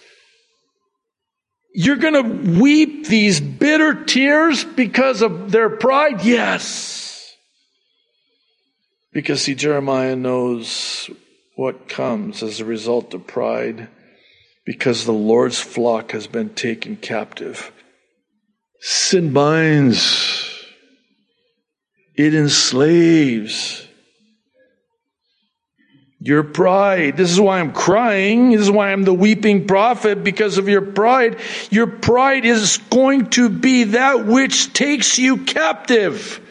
You're 1.73 1.97
going 1.97 2.13
to 2.13 2.59
weep 2.59 3.07
these 3.07 3.39
bitter 3.39 4.05
tears 4.05 4.63
because 4.63 5.21
of 5.21 5.51
their 5.51 5.69
pride? 5.69 6.23
Yes. 6.23 7.35
Because 9.11 9.43
see, 9.43 9.55
Jeremiah 9.55 10.15
knows 10.15 11.09
what 11.55 11.87
comes 11.87 12.41
as 12.41 12.59
a 12.59 12.65
result 12.65 13.13
of 13.13 13.27
pride 13.27 13.89
because 14.65 15.05
the 15.05 15.13
Lord's 15.13 15.59
flock 15.59 16.11
has 16.11 16.27
been 16.27 16.49
taken 16.49 16.95
captive. 16.95 17.71
Sin 18.81 19.31
binds, 19.31 20.44
it 22.15 22.33
enslaves. 22.33 23.87
Your 26.19 26.43
pride. 26.43 27.17
This 27.17 27.29
is 27.29 27.39
why 27.39 27.59
I'm 27.59 27.71
crying. 27.71 28.51
This 28.51 28.61
is 28.61 28.71
why 28.71 28.91
I'm 28.91 29.03
the 29.03 29.13
weeping 29.13 29.67
prophet 29.67 30.23
because 30.23 30.57
of 30.57 30.67
your 30.67 30.81
pride. 30.81 31.39
Your 31.69 31.85
pride 31.85 32.45
is 32.45 32.77
going 32.89 33.29
to 33.31 33.49
be 33.49 33.83
that 33.83 34.25
which 34.25 34.73
takes 34.73 35.19
you 35.19 35.43
captive 35.43 36.41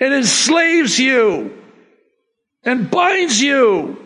and 0.00 0.12
enslaves 0.12 0.98
you 0.98 1.56
and 2.64 2.90
binds 2.90 3.40
you. 3.40 3.98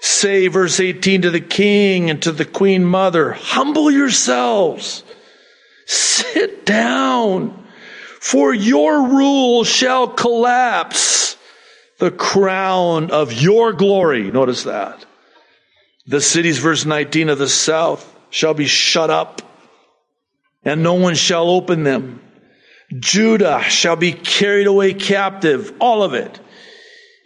Say, 0.00 0.46
verse 0.46 0.78
18, 0.78 1.22
to 1.22 1.30
the 1.30 1.40
king 1.40 2.10
and 2.10 2.22
to 2.22 2.30
the 2.30 2.44
queen 2.44 2.84
mother, 2.84 3.32
humble 3.32 3.90
yourselves, 3.90 5.02
sit 5.86 6.64
down, 6.64 7.66
for 8.20 8.54
your 8.54 9.08
rule 9.08 9.64
shall 9.64 10.08
collapse 10.08 11.36
the 11.98 12.10
crown 12.10 13.10
of 13.10 13.32
your 13.32 13.72
glory. 13.72 14.30
Notice 14.30 14.64
that. 14.64 15.04
The 16.06 16.20
cities, 16.20 16.58
verse 16.58 16.84
19 16.84 17.28
of 17.28 17.38
the 17.38 17.48
south, 17.48 18.16
shall 18.30 18.54
be 18.54 18.66
shut 18.66 19.10
up, 19.10 19.42
and 20.64 20.82
no 20.82 20.94
one 20.94 21.14
shall 21.14 21.50
open 21.50 21.82
them. 21.82 22.20
Judah 22.98 23.62
shall 23.62 23.96
be 23.96 24.12
carried 24.12 24.66
away 24.66 24.94
captive, 24.94 25.74
all 25.80 26.02
of 26.02 26.14
it 26.14 26.40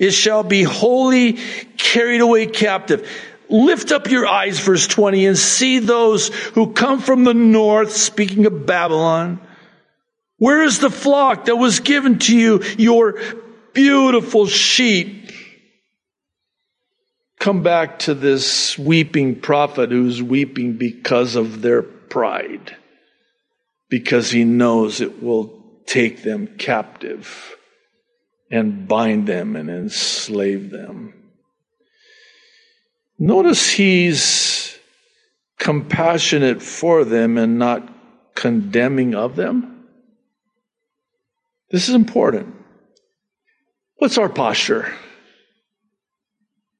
it 0.02 0.10
shall 0.10 0.42
be 0.42 0.64
wholly 0.64 1.38
carried 1.76 2.20
away 2.20 2.46
captive. 2.46 3.08
Lift 3.48 3.92
up 3.92 4.10
your 4.10 4.26
eyes, 4.26 4.58
verse 4.58 4.88
20, 4.88 5.26
and 5.26 5.38
see 5.38 5.78
those 5.78 6.28
who 6.54 6.72
come 6.72 6.98
from 6.98 7.22
the 7.22 7.34
north, 7.34 7.92
speaking 7.92 8.44
of 8.46 8.66
Babylon. 8.66 9.40
Where 10.42 10.64
is 10.64 10.80
the 10.80 10.90
flock 10.90 11.44
that 11.44 11.54
was 11.54 11.78
given 11.78 12.18
to 12.18 12.36
you, 12.36 12.64
your 12.76 13.20
beautiful 13.74 14.48
sheep? 14.48 15.30
Come 17.38 17.62
back 17.62 18.00
to 18.00 18.14
this 18.14 18.76
weeping 18.76 19.38
prophet 19.38 19.92
who's 19.92 20.20
weeping 20.20 20.78
because 20.78 21.36
of 21.36 21.62
their 21.62 21.80
pride, 21.80 22.76
because 23.88 24.32
he 24.32 24.42
knows 24.42 25.00
it 25.00 25.22
will 25.22 25.62
take 25.86 26.24
them 26.24 26.48
captive 26.58 27.54
and 28.50 28.88
bind 28.88 29.28
them 29.28 29.54
and 29.54 29.70
enslave 29.70 30.70
them. 30.70 31.14
Notice 33.16 33.70
he's 33.70 34.76
compassionate 35.60 36.60
for 36.60 37.04
them 37.04 37.38
and 37.38 37.60
not 37.60 37.88
condemning 38.34 39.14
of 39.14 39.36
them. 39.36 39.71
This 41.72 41.88
is 41.88 41.94
important. 41.94 42.54
What's 43.96 44.18
our 44.18 44.28
posture 44.28 44.92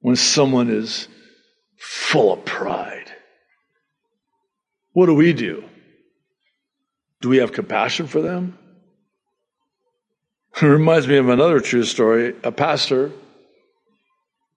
when 0.01 0.15
someone 0.15 0.69
is 0.69 1.07
full 1.77 2.31
of 2.31 2.45
pride? 2.45 3.11
What 4.91 5.07
do 5.07 5.15
we 5.15 5.33
do? 5.33 5.63
Do 7.21 7.29
we 7.29 7.37
have 7.37 7.53
compassion 7.53 8.05
for 8.05 8.21
them? 8.21 8.57
It 10.61 10.65
reminds 10.67 11.07
me 11.07 11.17
of 11.17 11.27
another 11.27 11.59
true 11.59 11.83
story. 11.83 12.35
A 12.43 12.51
pastor, 12.51 13.11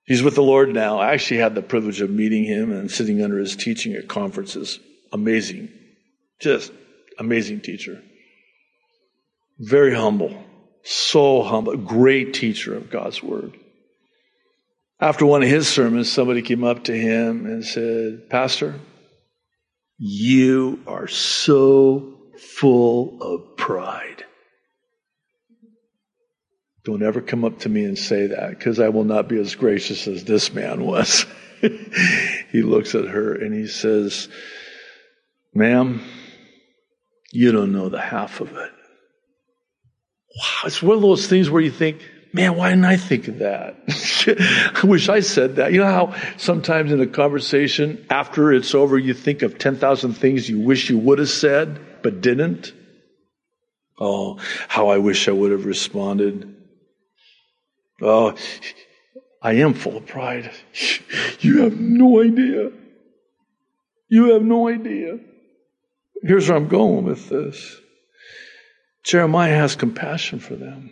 he's 0.04 0.22
with 0.22 0.34
the 0.34 0.42
Lord 0.42 0.68
now. 0.68 0.98
I 0.98 1.14
actually 1.14 1.38
had 1.38 1.54
the 1.54 1.62
privilege 1.62 2.02
of 2.02 2.10
meeting 2.10 2.44
him 2.44 2.72
and 2.72 2.90
sitting 2.90 3.22
under 3.22 3.38
his 3.38 3.56
teaching 3.56 3.94
at 3.94 4.06
conferences. 4.06 4.78
Amazing. 5.12 5.70
Just 6.40 6.72
amazing 7.18 7.60
teacher. 7.60 8.02
Very 9.58 9.94
humble. 9.94 10.44
So 10.82 11.42
humble. 11.42 11.76
Great 11.76 12.34
teacher 12.34 12.76
of 12.76 12.90
God's 12.90 13.22
word. 13.22 13.56
After 15.00 15.26
one 15.26 15.42
of 15.42 15.48
his 15.48 15.68
sermons, 15.68 16.10
somebody 16.10 16.42
came 16.42 16.64
up 16.64 16.84
to 16.84 16.96
him 16.96 17.44
and 17.46 17.64
said, 17.64 18.30
Pastor, 18.30 18.74
you 19.98 20.80
are 20.86 21.06
so 21.06 22.14
full 22.38 23.22
of 23.22 23.56
pride. 23.56 24.24
Don't 26.84 27.02
ever 27.02 27.20
come 27.20 27.44
up 27.44 27.60
to 27.60 27.68
me 27.68 27.84
and 27.84 27.98
say 27.98 28.28
that 28.28 28.50
because 28.50 28.78
I 28.78 28.90
will 28.90 29.04
not 29.04 29.28
be 29.28 29.38
as 29.38 29.54
gracious 29.54 30.06
as 30.06 30.24
this 30.24 30.54
man 30.54 30.84
was. 30.84 31.26
he 31.60 32.62
looks 32.62 32.94
at 32.94 33.06
her 33.06 33.34
and 33.34 33.52
he 33.52 33.66
says, 33.66 34.28
Ma'am, 35.52 36.00
you 37.32 37.52
don't 37.52 37.72
know 37.72 37.88
the 37.88 38.00
half 38.00 38.40
of 38.40 38.56
it. 38.56 38.70
Wow, 40.36 40.66
it's 40.66 40.82
one 40.82 40.96
of 40.96 41.02
those 41.02 41.26
things 41.26 41.48
where 41.48 41.62
you 41.62 41.70
think, 41.70 42.02
man, 42.32 42.56
why 42.56 42.70
didn't 42.70 42.84
I 42.84 42.96
think 42.98 43.28
of 43.28 43.38
that? 43.38 43.76
I 44.82 44.86
wish 44.86 45.08
I 45.08 45.20
said 45.20 45.56
that. 45.56 45.72
You 45.72 45.80
know 45.80 45.86
how 45.86 46.14
sometimes 46.36 46.92
in 46.92 47.00
a 47.00 47.06
conversation, 47.06 48.04
after 48.10 48.52
it's 48.52 48.74
over, 48.74 48.98
you 48.98 49.14
think 49.14 49.42
of 49.42 49.58
10,000 49.58 50.12
things 50.12 50.48
you 50.48 50.60
wish 50.60 50.90
you 50.90 50.98
would 50.98 51.18
have 51.18 51.30
said, 51.30 51.80
but 52.02 52.20
didn't? 52.20 52.72
Oh, 53.98 54.38
how 54.68 54.88
I 54.88 54.98
wish 54.98 55.26
I 55.28 55.32
would 55.32 55.52
have 55.52 55.64
responded. 55.64 56.54
Oh, 58.02 58.36
I 59.40 59.54
am 59.54 59.72
full 59.74 59.96
of 59.96 60.06
pride. 60.06 60.50
You 61.40 61.62
have 61.62 61.78
no 61.78 62.22
idea. 62.22 62.70
You 64.08 64.32
have 64.32 64.42
no 64.42 64.68
idea. 64.68 65.18
Here's 66.22 66.48
where 66.48 66.56
I'm 66.56 66.66
going 66.66 67.04
with 67.04 67.28
this. 67.28 67.78
Jeremiah 69.06 69.54
has 69.54 69.76
compassion 69.76 70.40
for 70.40 70.56
them. 70.56 70.90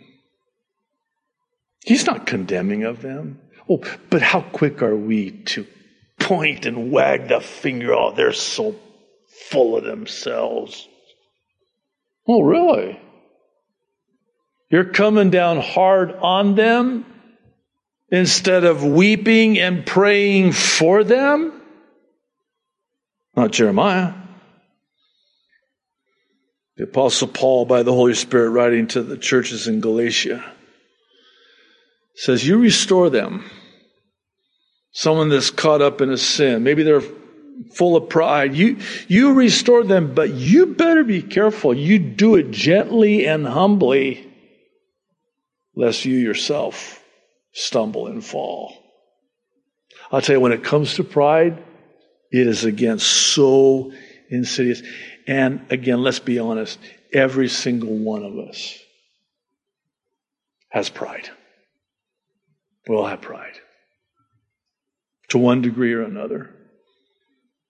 He's 1.83 2.05
not 2.05 2.25
condemning 2.25 2.85
of 2.85 3.01
them. 3.01 3.41
Oh, 3.69 3.81
but 4.09 4.21
how 4.21 4.39
quick 4.39 4.81
are 4.81 4.95
we 4.95 5.31
to 5.31 5.67
point 6.17 6.65
and 6.65 6.91
wag 6.91 7.27
the 7.27 7.41
finger? 7.41 7.93
Oh, 7.93 8.13
they're 8.13 8.31
so 8.31 8.75
full 9.49 9.75
of 9.75 9.83
themselves. 9.83 10.87
Oh, 12.25 12.41
really? 12.41 12.97
You're 14.69 14.85
coming 14.85 15.29
down 15.29 15.59
hard 15.59 16.13
on 16.13 16.55
them 16.55 17.05
instead 18.09 18.63
of 18.63 18.81
weeping 18.81 19.59
and 19.59 19.85
praying 19.85 20.53
for 20.53 21.03
them? 21.03 21.61
Not 23.35 23.51
Jeremiah. 23.51 24.13
The 26.77 26.83
Apostle 26.83 27.29
Paul, 27.29 27.65
by 27.65 27.83
the 27.83 27.93
Holy 27.93 28.13
Spirit, 28.13 28.49
writing 28.49 28.87
to 28.87 29.01
the 29.01 29.17
churches 29.17 29.67
in 29.67 29.79
Galatia, 29.79 30.43
says, 32.15 32.45
You 32.45 32.57
restore 32.57 33.09
them. 33.09 33.49
Someone 34.91 35.29
that's 35.29 35.51
caught 35.51 35.81
up 35.81 36.01
in 36.01 36.09
a 36.09 36.17
sin. 36.17 36.63
Maybe 36.63 36.83
they're 36.83 37.03
full 37.73 37.95
of 37.95 38.09
pride. 38.09 38.55
You, 38.55 38.77
you 39.07 39.33
restore 39.33 39.83
them, 39.83 40.13
but 40.13 40.33
you 40.33 40.67
better 40.67 41.03
be 41.03 41.21
careful. 41.21 41.73
You 41.73 41.99
do 41.99 42.35
it 42.35 42.51
gently 42.51 43.25
and 43.25 43.45
humbly, 43.45 44.31
lest 45.75 46.05
you 46.05 46.17
yourself 46.17 47.03
stumble 47.53 48.07
and 48.07 48.23
fall. 48.23 48.73
I'll 50.11 50.21
tell 50.21 50.35
you, 50.35 50.39
when 50.39 50.51
it 50.51 50.63
comes 50.63 50.95
to 50.95 51.03
pride, 51.03 51.63
it 52.31 52.47
is 52.47 52.65
again 52.65 52.99
so 52.99 53.91
insidious. 54.29 54.81
And 55.27 55.65
again, 55.69 56.01
let's 56.01 56.19
be 56.19 56.39
honest, 56.39 56.79
every 57.11 57.47
single 57.47 57.95
one 57.95 58.23
of 58.23 58.37
us 58.37 58.77
has 60.69 60.89
pride. 60.89 61.29
We 62.87 62.95
all 62.95 63.07
have 63.07 63.21
pride 63.21 63.53
to 65.29 65.37
one 65.37 65.61
degree 65.61 65.93
or 65.93 66.03
another. 66.03 66.51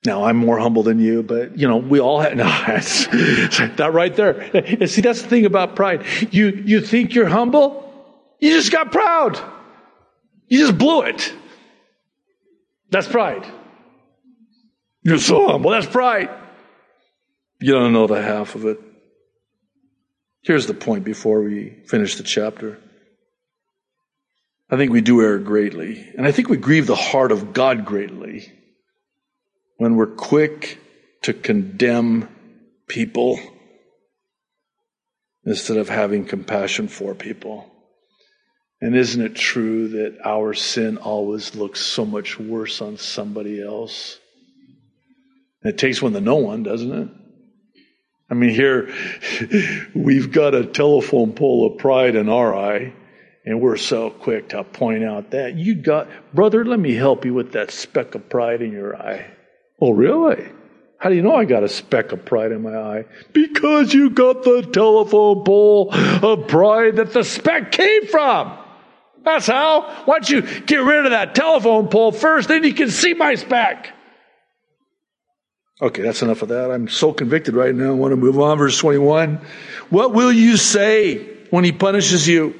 Now, 0.05 0.25
I'm 0.25 0.37
more 0.37 0.59
humble 0.59 0.83
than 0.83 0.99
you, 0.99 1.23
but 1.23 1.57
you 1.57 1.67
know, 1.67 1.77
we 1.77 1.99
all 1.99 2.19
have, 2.19 2.35
no, 2.35 2.43
that's, 2.43 3.07
that 3.07 3.91
right 3.93 4.15
there. 4.15 4.87
See, 4.87 5.01
that's 5.01 5.21
the 5.21 5.27
thing 5.27 5.45
about 5.45 5.75
pride. 5.75 6.05
You, 6.31 6.47
you 6.65 6.81
think 6.81 7.15
you're 7.15 7.27
humble? 7.27 7.81
You 8.39 8.51
just 8.51 8.71
got 8.71 8.91
proud. 8.91 9.39
You 10.47 10.59
just 10.59 10.77
blew 10.77 11.03
it. 11.03 11.33
That's 12.91 13.07
pride. 13.07 13.45
You're 15.01 15.17
so 15.17 15.47
humble. 15.47 15.71
That's 15.71 15.87
pride. 15.87 16.29
You 17.59 17.73
don't 17.73 17.93
know 17.93 18.07
the 18.07 18.21
half 18.21 18.55
of 18.55 18.65
it. 18.65 18.79
Here's 20.41 20.67
the 20.67 20.73
point 20.73 21.03
before 21.03 21.41
we 21.41 21.69
finish 21.87 22.17
the 22.17 22.23
chapter. 22.23 22.79
I 24.69 24.77
think 24.77 24.91
we 24.91 25.01
do 25.01 25.21
err 25.21 25.39
greatly, 25.39 26.11
and 26.17 26.25
I 26.25 26.31
think 26.31 26.49
we 26.49 26.57
grieve 26.57 26.87
the 26.87 26.95
heart 26.95 27.31
of 27.31 27.53
God 27.53 27.85
greatly 27.85 28.51
when 29.77 29.95
we're 29.95 30.07
quick 30.07 30.79
to 31.23 31.33
condemn 31.33 32.29
people 32.87 33.39
instead 35.45 35.77
of 35.77 35.89
having 35.89 36.25
compassion 36.25 36.87
for 36.87 37.13
people. 37.13 37.71
And 38.81 38.95
isn't 38.95 39.21
it 39.21 39.35
true 39.35 39.87
that 39.89 40.19
our 40.23 40.53
sin 40.53 40.97
always 40.97 41.55
looks 41.55 41.79
so 41.79 42.05
much 42.05 42.39
worse 42.39 42.81
on 42.81 42.97
somebody 42.97 43.61
else? 43.61 44.19
it 45.63 45.79
takes 45.79 45.99
one 45.99 46.13
to 46.13 46.21
know 46.21 46.35
one, 46.35 46.61
doesn't 46.61 46.91
it? 46.91 47.09
I 48.29 48.33
mean, 48.33 48.49
here 48.49 48.91
we've 49.93 50.31
got 50.31 50.55
a 50.55 50.65
telephone 50.65 51.33
pole 51.33 51.71
of 51.71 51.77
pride 51.77 52.15
in 52.15 52.27
our 52.27 52.55
eye, 52.55 52.93
and 53.45 53.61
we're 53.61 53.77
so 53.77 54.09
quick 54.09 54.49
to 54.49 54.63
point 54.63 55.03
out 55.03 55.31
that 55.31 55.55
you 55.55 55.75
got, 55.75 56.07
brother, 56.33 56.65
let 56.65 56.79
me 56.79 56.95
help 56.95 57.23
you 57.23 57.33
with 57.33 57.51
that 57.51 57.69
speck 57.69 58.15
of 58.15 58.27
pride 58.27 58.63
in 58.63 58.71
your 58.71 58.95
eye. 58.95 59.27
Oh, 59.79 59.91
really? 59.91 60.43
How 60.97 61.09
do 61.09 61.15
you 61.15 61.21
know 61.21 61.35
I 61.35 61.45
got 61.45 61.63
a 61.63 61.69
speck 61.69 62.13
of 62.13 62.25
pride 62.25 62.51
in 62.51 62.63
my 62.63 62.75
eye? 62.75 63.05
Because 63.31 63.93
you 63.93 64.09
got 64.09 64.43
the 64.43 64.63
telephone 64.63 65.43
pole 65.43 65.93
of 65.93 66.47
pride 66.47 66.95
that 66.95 67.13
the 67.13 67.23
speck 67.23 67.71
came 67.71 68.07
from. 68.07 68.57
That's 69.23 69.45
how. 69.47 69.81
Why 70.05 70.19
don't 70.19 70.29
you 70.29 70.41
get 70.61 70.77
rid 70.77 71.05
of 71.05 71.11
that 71.11 71.35
telephone 71.35 71.89
pole 71.89 72.11
first, 72.11 72.47
then 72.47 72.63
you 72.63 72.73
can 72.73 72.89
see 72.89 73.13
my 73.13 73.35
speck. 73.35 73.94
Okay, 75.81 76.01
that's 76.01 76.21
enough 76.21 76.41
of 76.41 76.49
that. 76.49 76.71
I'm 76.71 76.87
so 76.87 77.11
convicted 77.11 77.53
right 77.53 77.75
now. 77.75 77.89
I 77.89 77.91
want 77.91 78.13
to 78.13 78.17
move 78.17 78.39
on. 78.39 78.57
Verse 78.57 78.77
21. 78.77 79.41
What 79.89 80.13
will 80.13 80.31
you 80.31 80.55
say 80.55 81.17
when 81.49 81.65
he 81.65 81.73
punishes 81.73 82.27
you? 82.27 82.55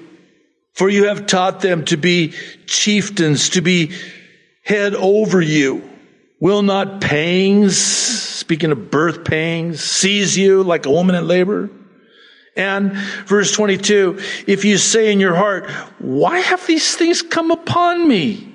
For 0.73 0.89
you 0.89 1.07
have 1.07 1.25
taught 1.25 1.61
them 1.61 1.85
to 1.85 1.95
be 1.95 2.33
chieftains, 2.65 3.51
to 3.51 3.61
be 3.61 3.93
head 4.63 4.93
over 4.93 5.39
you. 5.39 5.89
Will 6.41 6.61
not 6.61 6.99
pangs, 6.99 7.77
speaking 7.77 8.71
of 8.71 8.91
birth 8.91 9.23
pangs, 9.23 9.81
seize 9.81 10.37
you 10.37 10.63
like 10.63 10.85
a 10.85 10.91
woman 10.91 11.15
in 11.15 11.25
labor? 11.25 11.69
And 12.57 12.97
verse 13.25 13.53
22, 13.53 14.19
if 14.47 14.65
you 14.65 14.77
say 14.77 15.13
in 15.13 15.21
your 15.21 15.35
heart, 15.35 15.69
why 15.99 16.39
have 16.39 16.67
these 16.67 16.95
things 16.95 17.21
come 17.21 17.51
upon 17.51 18.05
me? 18.05 18.54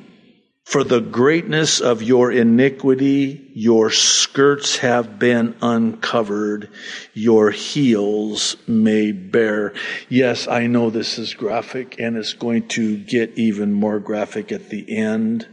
For 0.71 0.85
the 0.85 1.01
greatness 1.01 1.81
of 1.81 2.01
your 2.01 2.31
iniquity, 2.31 3.51
your 3.55 3.91
skirts 3.91 4.77
have 4.77 5.19
been 5.19 5.57
uncovered, 5.61 6.71
your 7.13 7.51
heels 7.51 8.57
may 8.69 9.11
bear. 9.11 9.75
Yes, 10.09 10.47
I 10.47 10.69
know 10.69 10.89
this 10.89 11.19
is 11.19 11.35
graphic 11.35 11.99
and 11.99 12.17
it's 12.17 12.35
going 12.35 12.69
to 12.69 12.97
get 12.99 13.37
even 13.37 13.73
more 13.73 13.99
graphic 13.99 14.53
at 14.53 14.69
the 14.69 14.97
end, 14.97 15.49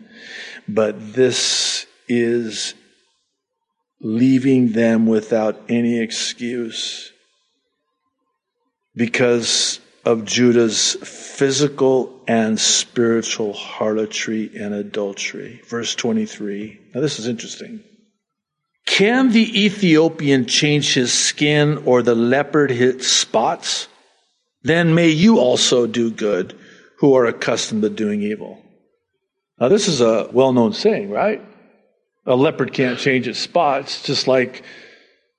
but 0.68 1.14
this 1.16 1.88
is 2.08 2.76
leaving 4.00 4.74
them 4.74 5.08
without 5.08 5.60
any 5.68 6.00
excuse 6.00 7.12
because 8.96 9.80
of 10.08 10.24
Judah's 10.24 10.94
physical 11.04 12.24
and 12.30 12.58
spiritual 12.58 13.52
harlotry 13.52 14.50
and 14.58 14.74
adultery. 14.74 15.60
Verse 15.68 15.96
23. 15.96 16.80
Now, 16.96 17.02
this 17.02 17.20
is 17.20 17.28
interesting. 17.28 17.82
Can 18.86 19.34
the 19.34 19.66
Ethiopian 19.66 20.46
change 20.46 20.94
his 20.94 21.12
skin 21.12 21.80
or 21.80 22.02
the 22.02 22.16
leopard 22.16 22.72
his 22.72 23.06
spots? 23.06 23.90
Then 24.64 24.96
may 24.96 25.10
you 25.10 25.40
also 25.40 25.88
do 25.88 26.10
good 26.10 26.58
who 27.00 27.14
are 27.16 27.26
accustomed 27.26 27.82
to 27.82 27.90
doing 27.90 28.22
evil. 28.22 28.64
Now, 29.60 29.68
this 29.68 29.90
is 29.90 30.00
a 30.00 30.30
well 30.32 30.54
known 30.54 30.72
saying, 30.72 31.10
right? 31.10 31.44
A 32.26 32.38
leopard 32.38 32.72
can't 32.72 32.98
change 32.98 33.28
its 33.28 33.40
spots, 33.40 34.04
just 34.04 34.26
like 34.26 34.64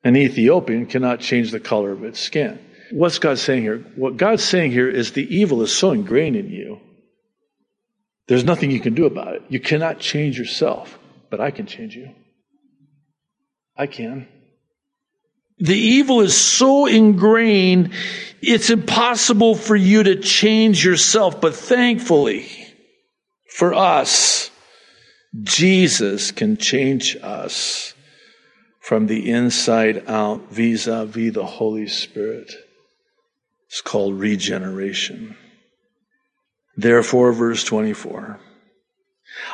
an 0.04 0.14
Ethiopian 0.14 0.84
cannot 0.84 1.20
change 1.20 1.52
the 1.52 1.60
color 1.60 1.92
of 1.92 2.04
its 2.04 2.20
skin. 2.20 2.58
What's 2.90 3.18
God 3.18 3.38
saying 3.38 3.62
here? 3.62 3.78
What 3.96 4.16
God's 4.16 4.44
saying 4.44 4.72
here 4.72 4.88
is 4.88 5.12
the 5.12 5.36
evil 5.36 5.62
is 5.62 5.74
so 5.74 5.92
ingrained 5.92 6.36
in 6.36 6.48
you, 6.48 6.80
there's 8.28 8.44
nothing 8.44 8.70
you 8.70 8.80
can 8.80 8.94
do 8.94 9.06
about 9.06 9.34
it. 9.34 9.42
You 9.48 9.58
cannot 9.58 10.00
change 10.00 10.38
yourself, 10.38 10.98
but 11.30 11.40
I 11.40 11.50
can 11.50 11.66
change 11.66 11.96
you. 11.96 12.14
I 13.76 13.86
can. 13.86 14.28
The 15.58 15.76
evil 15.76 16.20
is 16.20 16.36
so 16.36 16.86
ingrained, 16.86 17.92
it's 18.40 18.70
impossible 18.70 19.54
for 19.54 19.74
you 19.74 20.04
to 20.04 20.16
change 20.16 20.84
yourself. 20.84 21.40
But 21.40 21.54
thankfully, 21.54 22.46
for 23.50 23.74
us, 23.74 24.50
Jesus 25.42 26.30
can 26.30 26.56
change 26.58 27.16
us 27.22 27.94
from 28.80 29.06
the 29.06 29.30
inside 29.30 30.04
out 30.06 30.50
vis 30.50 30.86
a 30.86 31.04
vis 31.06 31.34
the 31.34 31.44
Holy 31.44 31.88
Spirit. 31.88 32.52
It's 33.68 33.80
called 33.80 34.18
regeneration. 34.18 35.36
Therefore, 36.76 37.32
verse 37.32 37.64
24, 37.64 38.40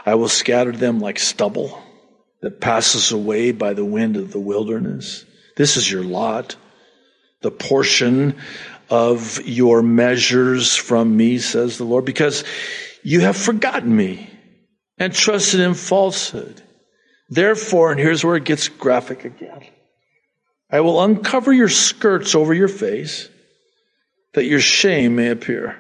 I 0.07 0.15
will 0.15 0.29
scatter 0.29 0.73
them 0.73 1.01
like 1.01 1.19
stubble 1.19 1.83
that 2.43 2.61
passes 2.61 3.11
away 3.11 3.51
by 3.51 3.73
the 3.73 3.85
wind 3.85 4.17
of 4.17 4.31
the 4.31 4.39
wilderness. 4.39 5.25
This 5.57 5.77
is 5.77 5.91
your 5.91 6.05
lot, 6.05 6.57
the 7.41 7.51
portion 7.51 8.37
of 8.91 9.41
your 9.47 9.83
measures 9.83 10.77
from 10.77 11.17
me, 11.17 11.39
says 11.39 11.79
the 11.79 11.85
Lord, 11.85 12.05
because 12.05 12.45
you 13.03 13.21
have 13.21 13.37
forgotten 13.37 13.95
me 13.95 14.31
and 14.99 15.13
trusted 15.13 15.61
in 15.61 15.75
falsehood. 15.75 16.63
Therefore, 17.31 17.91
and 17.91 17.99
here's 17.99 18.25
where 18.25 18.37
it 18.37 18.45
gets 18.45 18.69
graphic 18.69 19.25
again. 19.25 19.63
I 20.71 20.81
will 20.81 21.03
uncover 21.03 21.53
your 21.53 21.69
skirts 21.69 22.35
over 22.35 22.53
your 22.53 22.69
face 22.69 23.29
that 24.35 24.45
your 24.45 24.61
shame 24.61 25.17
may 25.17 25.31
appear. 25.31 25.77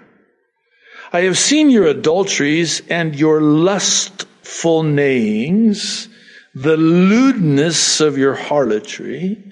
I 1.12 1.23
have 1.23 1.38
seen 1.38 1.71
your 1.71 1.87
adulteries 1.87 2.83
and 2.88 3.14
your 3.14 3.40
lustful 3.40 4.83
neighings, 4.83 6.09
the 6.55 6.77
lewdness 6.77 8.01
of 8.01 8.19
your 8.19 8.35
harlotry, 8.35 9.43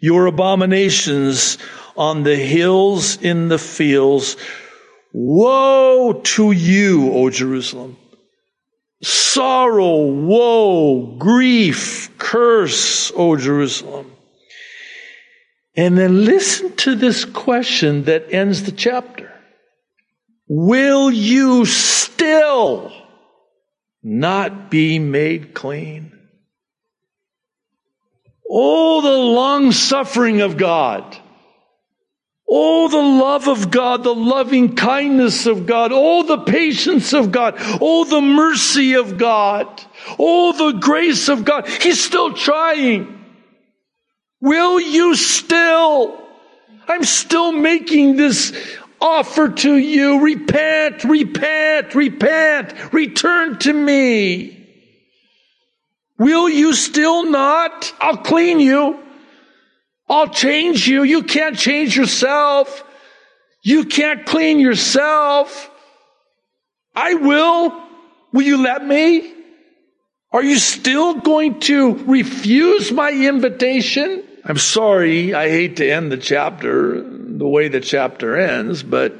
your 0.00 0.26
abominations 0.26 1.58
on 1.96 2.22
the 2.22 2.36
hills 2.36 3.20
in 3.20 3.48
the 3.48 3.58
fields. 3.58 4.36
Woe 5.12 6.20
to 6.24 6.52
you, 6.52 7.12
O 7.12 7.30
Jerusalem! 7.30 7.96
Sorrow, 9.02 10.06
woe, 10.06 11.16
grief, 11.18 12.10
curse, 12.18 13.10
O 13.16 13.36
Jerusalem. 13.36 14.10
And 15.76 15.96
then 15.96 16.24
listen 16.24 16.74
to 16.76 16.94
this 16.94 17.24
question 17.24 18.04
that 18.04 18.32
ends 18.32 18.64
the 18.64 18.72
chapter. 18.72 19.32
Will 20.48 21.10
you 21.10 21.64
still 21.64 22.92
not 24.02 24.70
be 24.70 24.98
made 24.98 25.54
clean? 25.54 26.18
Oh, 28.50 29.00
the 29.00 29.16
long 29.16 29.70
suffering 29.70 30.40
of 30.40 30.56
God. 30.56 31.16
Oh, 32.52 32.88
the 32.88 32.96
love 32.96 33.46
of 33.46 33.70
God, 33.70 34.02
the 34.02 34.12
loving 34.12 34.74
kindness 34.74 35.46
of 35.46 35.66
God. 35.66 35.92
Oh, 35.94 36.24
the 36.24 36.38
patience 36.38 37.12
of 37.12 37.30
God. 37.30 37.54
Oh, 37.80 38.04
the 38.04 38.20
mercy 38.20 38.94
of 38.94 39.18
God. 39.18 39.68
Oh, 40.18 40.72
the 40.72 40.80
grace 40.80 41.28
of 41.28 41.44
God. 41.44 41.68
He's 41.68 42.02
still 42.02 42.32
trying. 42.32 43.19
Will 44.40 44.80
you 44.80 45.14
still? 45.14 46.18
I'm 46.88 47.04
still 47.04 47.52
making 47.52 48.16
this 48.16 48.52
offer 49.00 49.48
to 49.48 49.76
you. 49.76 50.20
Repent, 50.20 51.04
repent, 51.04 51.94
repent. 51.94 52.92
Return 52.92 53.58
to 53.60 53.72
me. 53.72 54.56
Will 56.18 56.48
you 56.48 56.74
still 56.74 57.24
not? 57.30 57.94
I'll 58.00 58.18
clean 58.18 58.60
you. 58.60 58.98
I'll 60.08 60.28
change 60.28 60.88
you. 60.88 61.02
You 61.02 61.22
can't 61.22 61.56
change 61.56 61.96
yourself. 61.96 62.84
You 63.62 63.84
can't 63.84 64.26
clean 64.26 64.58
yourself. 64.58 65.70
I 66.94 67.14
will. 67.14 67.82
Will 68.32 68.42
you 68.42 68.62
let 68.62 68.84
me? 68.84 69.34
Are 70.32 70.42
you 70.42 70.58
still 70.58 71.14
going 71.14 71.60
to 71.60 71.94
refuse 72.04 72.92
my 72.92 73.10
invitation? 73.10 74.24
I'm 74.50 74.58
sorry, 74.58 75.32
I 75.32 75.48
hate 75.48 75.76
to 75.76 75.88
end 75.88 76.10
the 76.10 76.16
chapter 76.16 77.00
the 77.00 77.46
way 77.46 77.68
the 77.68 77.80
chapter 77.80 78.36
ends, 78.36 78.82
but 78.82 79.14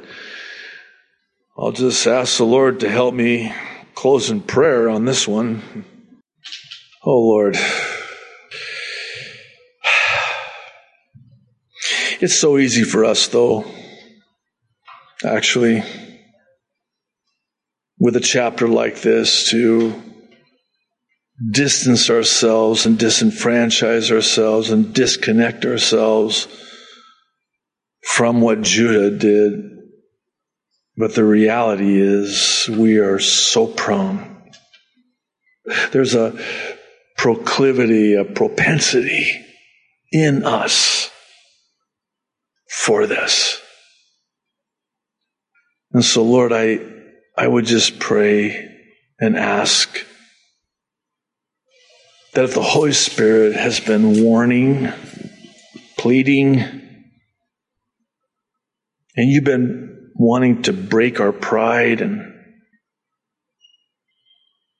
I'll 1.57 1.71
just 1.71 2.05
ask 2.05 2.37
the 2.37 2.43
Lord 2.43 2.81
to 2.81 2.89
help 2.89 3.13
me 3.13 3.53
close 3.95 4.29
in 4.29 4.41
prayer 4.41 4.89
on 4.89 5.05
this 5.05 5.25
one. 5.25 5.85
Oh 7.05 7.17
Lord. 7.17 7.57
It's 12.19 12.37
so 12.37 12.57
easy 12.57 12.83
for 12.83 13.05
us, 13.05 13.29
though, 13.29 13.63
actually, 15.25 15.81
with 17.97 18.17
a 18.17 18.19
chapter 18.19 18.67
like 18.67 18.99
this, 19.01 19.49
to 19.51 20.10
distance 21.49 22.09
ourselves 22.09 22.85
and 22.85 22.97
disenfranchise 22.97 24.11
ourselves 24.11 24.69
and 24.69 24.93
disconnect 24.93 25.65
ourselves 25.65 26.47
from 28.03 28.41
what 28.41 28.61
Judah 28.61 29.15
did. 29.17 29.71
But 30.97 31.15
the 31.15 31.23
reality 31.23 31.99
is 31.99 32.69
we 32.69 32.97
are 32.97 33.19
so 33.19 33.65
prone. 33.65 34.27
There's 35.91 36.15
a 36.15 36.37
proclivity, 37.17 38.15
a 38.15 38.25
propensity 38.25 39.45
in 40.11 40.43
us 40.43 41.09
for 42.69 43.07
this. 43.07 43.61
And 45.93 46.03
so, 46.03 46.23
Lord, 46.23 46.53
I, 46.53 46.79
I 47.37 47.47
would 47.47 47.65
just 47.65 47.99
pray 47.99 48.69
and 49.19 49.37
ask 49.37 50.05
that 52.33 52.45
if 52.45 52.53
the 52.53 52.61
Holy 52.61 52.93
Spirit 52.93 53.53
has 53.53 53.79
been 53.79 54.23
warning, 54.23 54.91
pleading, 55.97 56.59
and 59.15 59.29
you've 59.29 59.43
been 59.43 60.11
wanting 60.15 60.61
to 60.63 60.73
break 60.73 61.19
our 61.19 61.31
pride 61.31 62.01
and 62.01 62.33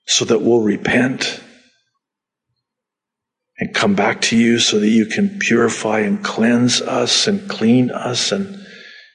so 0.06 0.24
that 0.24 0.40
we'll 0.40 0.62
repent 0.62 1.42
and 3.58 3.74
come 3.74 3.94
back 3.94 4.20
to 4.20 4.36
you 4.36 4.58
so 4.58 4.78
that 4.78 4.88
you 4.88 5.06
can 5.06 5.38
purify 5.38 6.00
and 6.00 6.24
cleanse 6.24 6.80
us 6.80 7.26
and 7.26 7.48
clean 7.48 7.90
us 7.90 8.32
and 8.32 8.58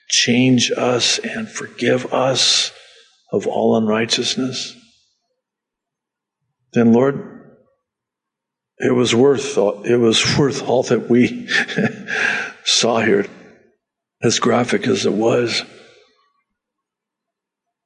change 0.10 0.72
us 0.78 1.20
and 1.20 1.50
forgive 1.50 2.14
us 2.14 2.72
of 3.32 3.46
all 3.46 3.76
unrighteousness, 3.78 4.76
then 6.74 6.94
Lord, 6.94 7.37
it 8.80 8.94
was 8.94 9.14
worth 9.16 9.58
it 9.58 9.98
was 9.98 10.38
worth 10.38 10.68
all 10.68 10.84
that 10.84 11.10
we 11.10 11.48
saw 12.64 13.00
here, 13.00 13.26
as 14.22 14.40
graphic 14.40 14.88
as 14.88 15.06
it 15.06 15.14
was. 15.14 15.64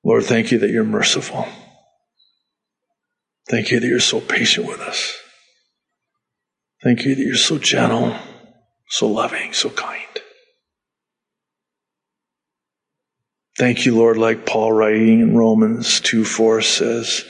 Lord, 0.04 0.24
thank 0.24 0.52
you 0.52 0.60
that 0.60 0.72
you're 0.72 0.84
merciful. 0.84 1.48
Thank 3.50 3.72
you 3.72 3.80
that 3.80 3.88
you're 3.88 4.00
so 4.00 4.20
patient 4.20 4.68
with 4.68 4.80
us. 4.80 5.18
Thank 6.84 7.06
you 7.06 7.16
that 7.16 7.22
you're 7.22 7.36
so 7.36 7.58
gentle, 7.58 8.16
so 8.88 9.08
loving, 9.08 9.54
so 9.54 9.70
kind. 9.70 10.02
Thank 13.58 13.86
you, 13.86 13.96
Lord, 13.96 14.18
like 14.18 14.46
Paul 14.46 14.72
writing 14.72 15.20
in 15.20 15.38
Romans 15.38 16.00
2 16.00 16.26
4 16.26 16.62
says, 16.62 17.24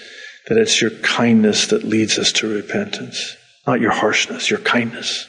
that 0.48 0.58
it's 0.58 0.82
your 0.82 0.92
kindness 0.92 1.68
that 1.68 1.84
leads 1.84 2.18
us 2.18 2.32
to 2.34 2.54
repentance. 2.54 3.36
Not 3.66 3.82
your 3.82 3.92
harshness, 3.92 4.50
your 4.50 4.60
kindness. 4.60 5.28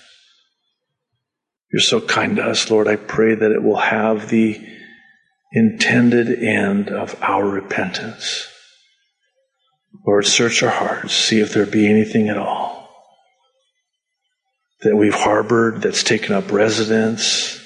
You're 1.72 1.80
so 1.80 2.00
kind 2.00 2.36
to 2.36 2.44
us, 2.44 2.70
Lord. 2.70 2.88
I 2.88 2.96
pray 2.96 3.34
that 3.34 3.52
it 3.52 3.62
will 3.62 3.76
have 3.76 4.28
the 4.28 4.60
intended 5.52 6.42
end 6.42 6.88
of 6.88 7.16
our 7.22 7.46
repentance. 7.46 8.48
Lord, 10.06 10.26
search 10.26 10.62
our 10.62 10.70
hearts, 10.70 11.14
see 11.14 11.40
if 11.40 11.52
there 11.52 11.66
be 11.66 11.88
anything 11.88 12.28
at 12.28 12.38
all 12.38 12.82
that 14.82 14.96
we've 14.96 15.14
harbored 15.14 15.80
that's 15.80 16.02
taken 16.02 16.34
up 16.34 16.50
residence 16.50 17.58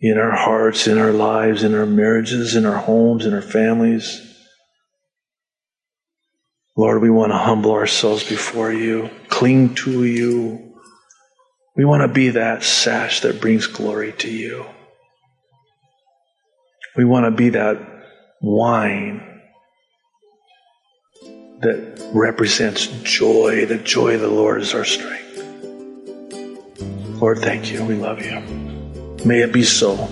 in 0.00 0.18
our 0.18 0.36
hearts, 0.36 0.86
in 0.86 0.98
our 0.98 1.12
lives, 1.12 1.64
in 1.64 1.74
our 1.74 1.86
marriages, 1.86 2.54
in 2.54 2.66
our 2.66 2.76
homes, 2.76 3.24
in 3.24 3.34
our 3.34 3.42
families. 3.42 4.24
Lord, 6.76 7.02
we 7.02 7.10
want 7.10 7.32
to 7.32 7.38
humble 7.38 7.72
ourselves 7.72 8.28
before 8.28 8.72
you, 8.72 9.10
cling 9.38 9.72
to 9.72 10.02
you. 10.02 10.74
We 11.76 11.84
want 11.84 12.02
to 12.02 12.08
be 12.08 12.30
that 12.30 12.64
sash 12.64 13.20
that 13.20 13.40
brings 13.40 13.68
glory 13.68 14.12
to 14.18 14.28
you. 14.28 14.66
We 16.96 17.04
want 17.04 17.26
to 17.26 17.30
be 17.30 17.50
that 17.50 17.78
wine 18.42 19.40
that 21.60 22.10
represents 22.12 22.88
joy. 23.04 23.64
The 23.66 23.78
joy 23.78 24.16
of 24.16 24.22
the 24.22 24.28
Lord 24.28 24.60
is 24.60 24.74
our 24.74 24.84
strength. 24.84 25.38
Lord, 27.20 27.38
thank 27.38 27.70
you. 27.70 27.84
We 27.84 27.94
love 27.94 28.20
you. 28.20 28.40
May 29.24 29.42
it 29.42 29.52
be 29.52 29.62
so. 29.62 30.08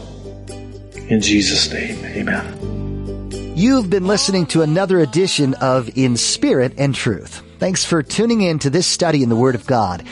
In 1.09 1.21
Jesus' 1.21 1.73
name, 1.73 1.99
amen. 2.05 3.57
You've 3.57 3.91
been 3.91 4.07
listening 4.07 4.47
to 4.47 4.63
another 4.63 5.01
edition 5.01 5.55
of 5.55 5.91
In 5.99 6.17
Spirit 6.17 6.75
and 6.79 6.95
Truth. 6.95 7.43
Thanks 7.59 7.87
for 7.87 8.03
tuning 8.03 8.43
in 8.43 8.59
to 8.59 8.69
this 8.69 8.87
study 8.87 9.23
in 9.23 9.31
the 9.31 9.37
Word 9.37 9.55
of 9.55 9.67
God. 9.67 10.05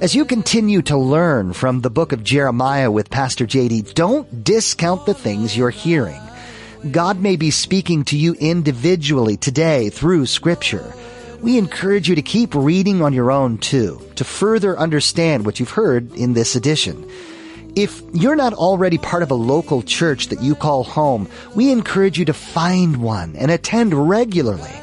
As 0.00 0.16
you 0.16 0.24
continue 0.24 0.82
to 0.82 0.96
learn 0.96 1.52
from 1.52 1.80
the 1.80 1.90
book 1.90 2.10
of 2.10 2.24
Jeremiah 2.24 2.90
with 2.90 3.08
Pastor 3.08 3.46
JD, 3.46 3.94
don't 3.94 4.42
discount 4.42 5.06
the 5.06 5.14
things 5.14 5.56
you're 5.56 5.70
hearing. 5.70 6.20
God 6.90 7.20
may 7.20 7.36
be 7.36 7.52
speaking 7.52 8.04
to 8.06 8.18
you 8.18 8.34
individually 8.40 9.36
today 9.36 9.90
through 9.90 10.26
Scripture. 10.26 10.92
We 11.40 11.56
encourage 11.56 12.08
you 12.08 12.16
to 12.16 12.22
keep 12.22 12.52
reading 12.52 13.00
on 13.00 13.12
your 13.12 13.30
own 13.30 13.58
too, 13.58 14.02
to 14.16 14.24
further 14.24 14.76
understand 14.76 15.46
what 15.46 15.60
you've 15.60 15.70
heard 15.70 16.12
in 16.14 16.32
this 16.32 16.56
edition. 16.56 17.08
If 17.76 18.02
you're 18.12 18.34
not 18.34 18.54
already 18.54 18.98
part 18.98 19.22
of 19.22 19.30
a 19.30 19.36
local 19.36 19.82
church 19.82 20.28
that 20.28 20.42
you 20.42 20.56
call 20.56 20.82
home, 20.82 21.28
we 21.54 21.70
encourage 21.70 22.18
you 22.18 22.24
to 22.24 22.34
find 22.34 22.96
one 22.96 23.36
and 23.36 23.52
attend 23.52 23.94
regularly. 24.08 24.74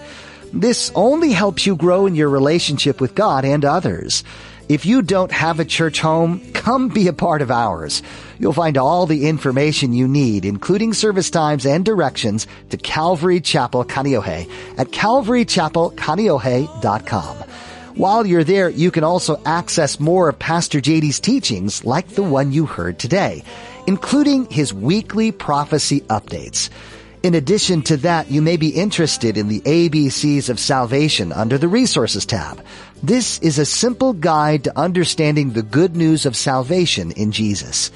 This 0.56 0.92
only 0.96 1.34
helps 1.34 1.66
you 1.66 1.76
grow 1.76 2.06
in 2.06 2.16
your 2.16 2.30
relationship 2.30 3.02
with 3.02 3.14
God 3.14 3.44
and 3.44 3.66
others. 3.66 4.24
If 4.70 4.86
you 4.86 5.02
don't 5.02 5.32
have 5.32 5.60
a 5.60 5.66
church 5.66 6.00
home, 6.00 6.40
come 6.54 6.88
be 6.88 7.10
a 7.10 7.14
part 7.14 7.42
of 7.42 7.52
ours. 7.52 8.02
You'll 8.40 8.54
find 8.54 8.78
all 8.78 9.06
the 9.06 9.28
information 9.28 9.92
you 9.92 10.08
need, 10.08 10.46
including 10.46 10.94
service 10.94 11.30
times 11.30 11.66
and 11.66 11.84
directions 11.84 12.48
to 12.70 12.78
Calvary 12.78 13.42
Chapel 13.42 13.84
Kaneohe 13.84 14.50
at 14.78 14.88
calvarychapelkaneohe.com. 14.88 17.38
While 17.96 18.26
you're 18.26 18.44
there, 18.44 18.70
you 18.70 18.92
can 18.92 19.04
also 19.04 19.42
access 19.46 20.00
more 20.00 20.30
of 20.30 20.40
Pastor 20.40 20.80
JD's 20.80 21.20
teachings 21.20 21.86
like 21.86 22.08
the 22.10 22.24
one 22.24 22.54
you 22.54 22.66
heard 22.66 22.98
today. 22.98 23.44
including 23.88 24.50
his 24.50 24.74
weekly 24.74 25.32
prophecy 25.32 26.02
updates. 26.02 26.70
In 27.26 27.34
addition 27.34 27.82
to 27.82 27.98
that, 27.98 28.30
you 28.30 28.44
may 28.44 28.56
be 28.56 28.70
interested 28.70 29.36
in 29.36 29.48
the 29.48 29.62
ABCs 29.62 30.48
of 30.48 30.60
salvation 30.60 31.32
under 31.32 31.58
the 31.58 31.68
resources 31.68 32.24
tab. 32.24 32.64
This 33.02 33.40
is 33.40 33.58
a 33.58 33.66
simple 33.66 34.14
guide 34.14 34.66
to 34.66 34.78
understanding 34.78 35.50
the 35.50 35.64
good 35.64 35.96
news 35.96 36.28
of 36.28 36.36
salvation 36.36 37.10
in 37.14 37.32
Jesus. 37.32 37.90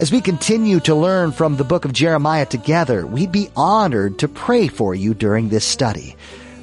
As 0.00 0.10
we 0.10 0.22
continue 0.22 0.80
to 0.80 0.94
learn 0.94 1.32
from 1.32 1.58
the 1.58 1.64
book 1.64 1.84
of 1.84 1.92
Jeremiah 1.92 2.46
together, 2.46 3.06
we'd 3.06 3.30
be 3.30 3.50
honored 3.54 4.20
to 4.20 4.26
pray 4.26 4.68
for 4.68 4.94
you 4.94 5.12
during 5.12 5.50
this 5.50 5.66
study. 5.66 6.16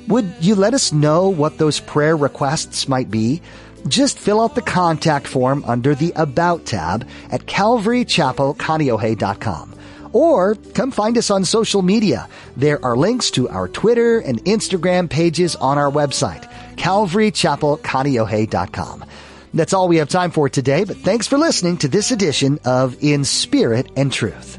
Would 0.08 0.34
you 0.42 0.56
let 0.56 0.74
us 0.74 0.92
know 0.92 1.30
what 1.30 1.60
those 1.60 1.80
prayer 1.80 2.18
requests 2.18 2.88
might 2.88 3.12
be? 3.12 3.44
Just 3.88 4.18
fill 4.18 4.42
out 4.42 4.56
the 4.56 4.64
contact 4.64 5.28
form 5.28 5.64
under 5.68 5.94
the 5.94 6.12
About 6.16 6.66
tab 6.66 7.08
at 7.32 7.46
calvarychapelkaneohe.com. 7.46 9.76
Or 10.14 10.56
come 10.74 10.92
find 10.92 11.18
us 11.18 11.32
on 11.32 11.46
social 11.46 11.82
media. 11.82 12.28
There 12.56 12.84
are 12.84 12.96
links 12.96 13.32
to 13.32 13.50
our 13.50 13.68
Twitter 13.68 14.20
and 14.20 14.44
Instagram 14.46 15.10
pages 15.10 15.56
on 15.56 15.78
our 15.78 15.92
website, 15.92 16.50
calvarychapelkaneohe.com. 16.76 19.06
That's 19.54 19.74
all 19.74 19.88
we 19.88 19.98
have 19.98 20.10
time 20.10 20.32
for 20.32 20.48
today, 20.48 20.84
but 20.84 20.98
thanks 20.98 21.26
for 21.28 21.40
listening 21.40 21.78
to 21.78 21.88
this 21.88 22.12
edition 22.12 22.60
of 22.66 23.04
In 23.04 23.26
Spirit 23.26 23.92
and 23.96 24.14
Truth. 24.14 24.59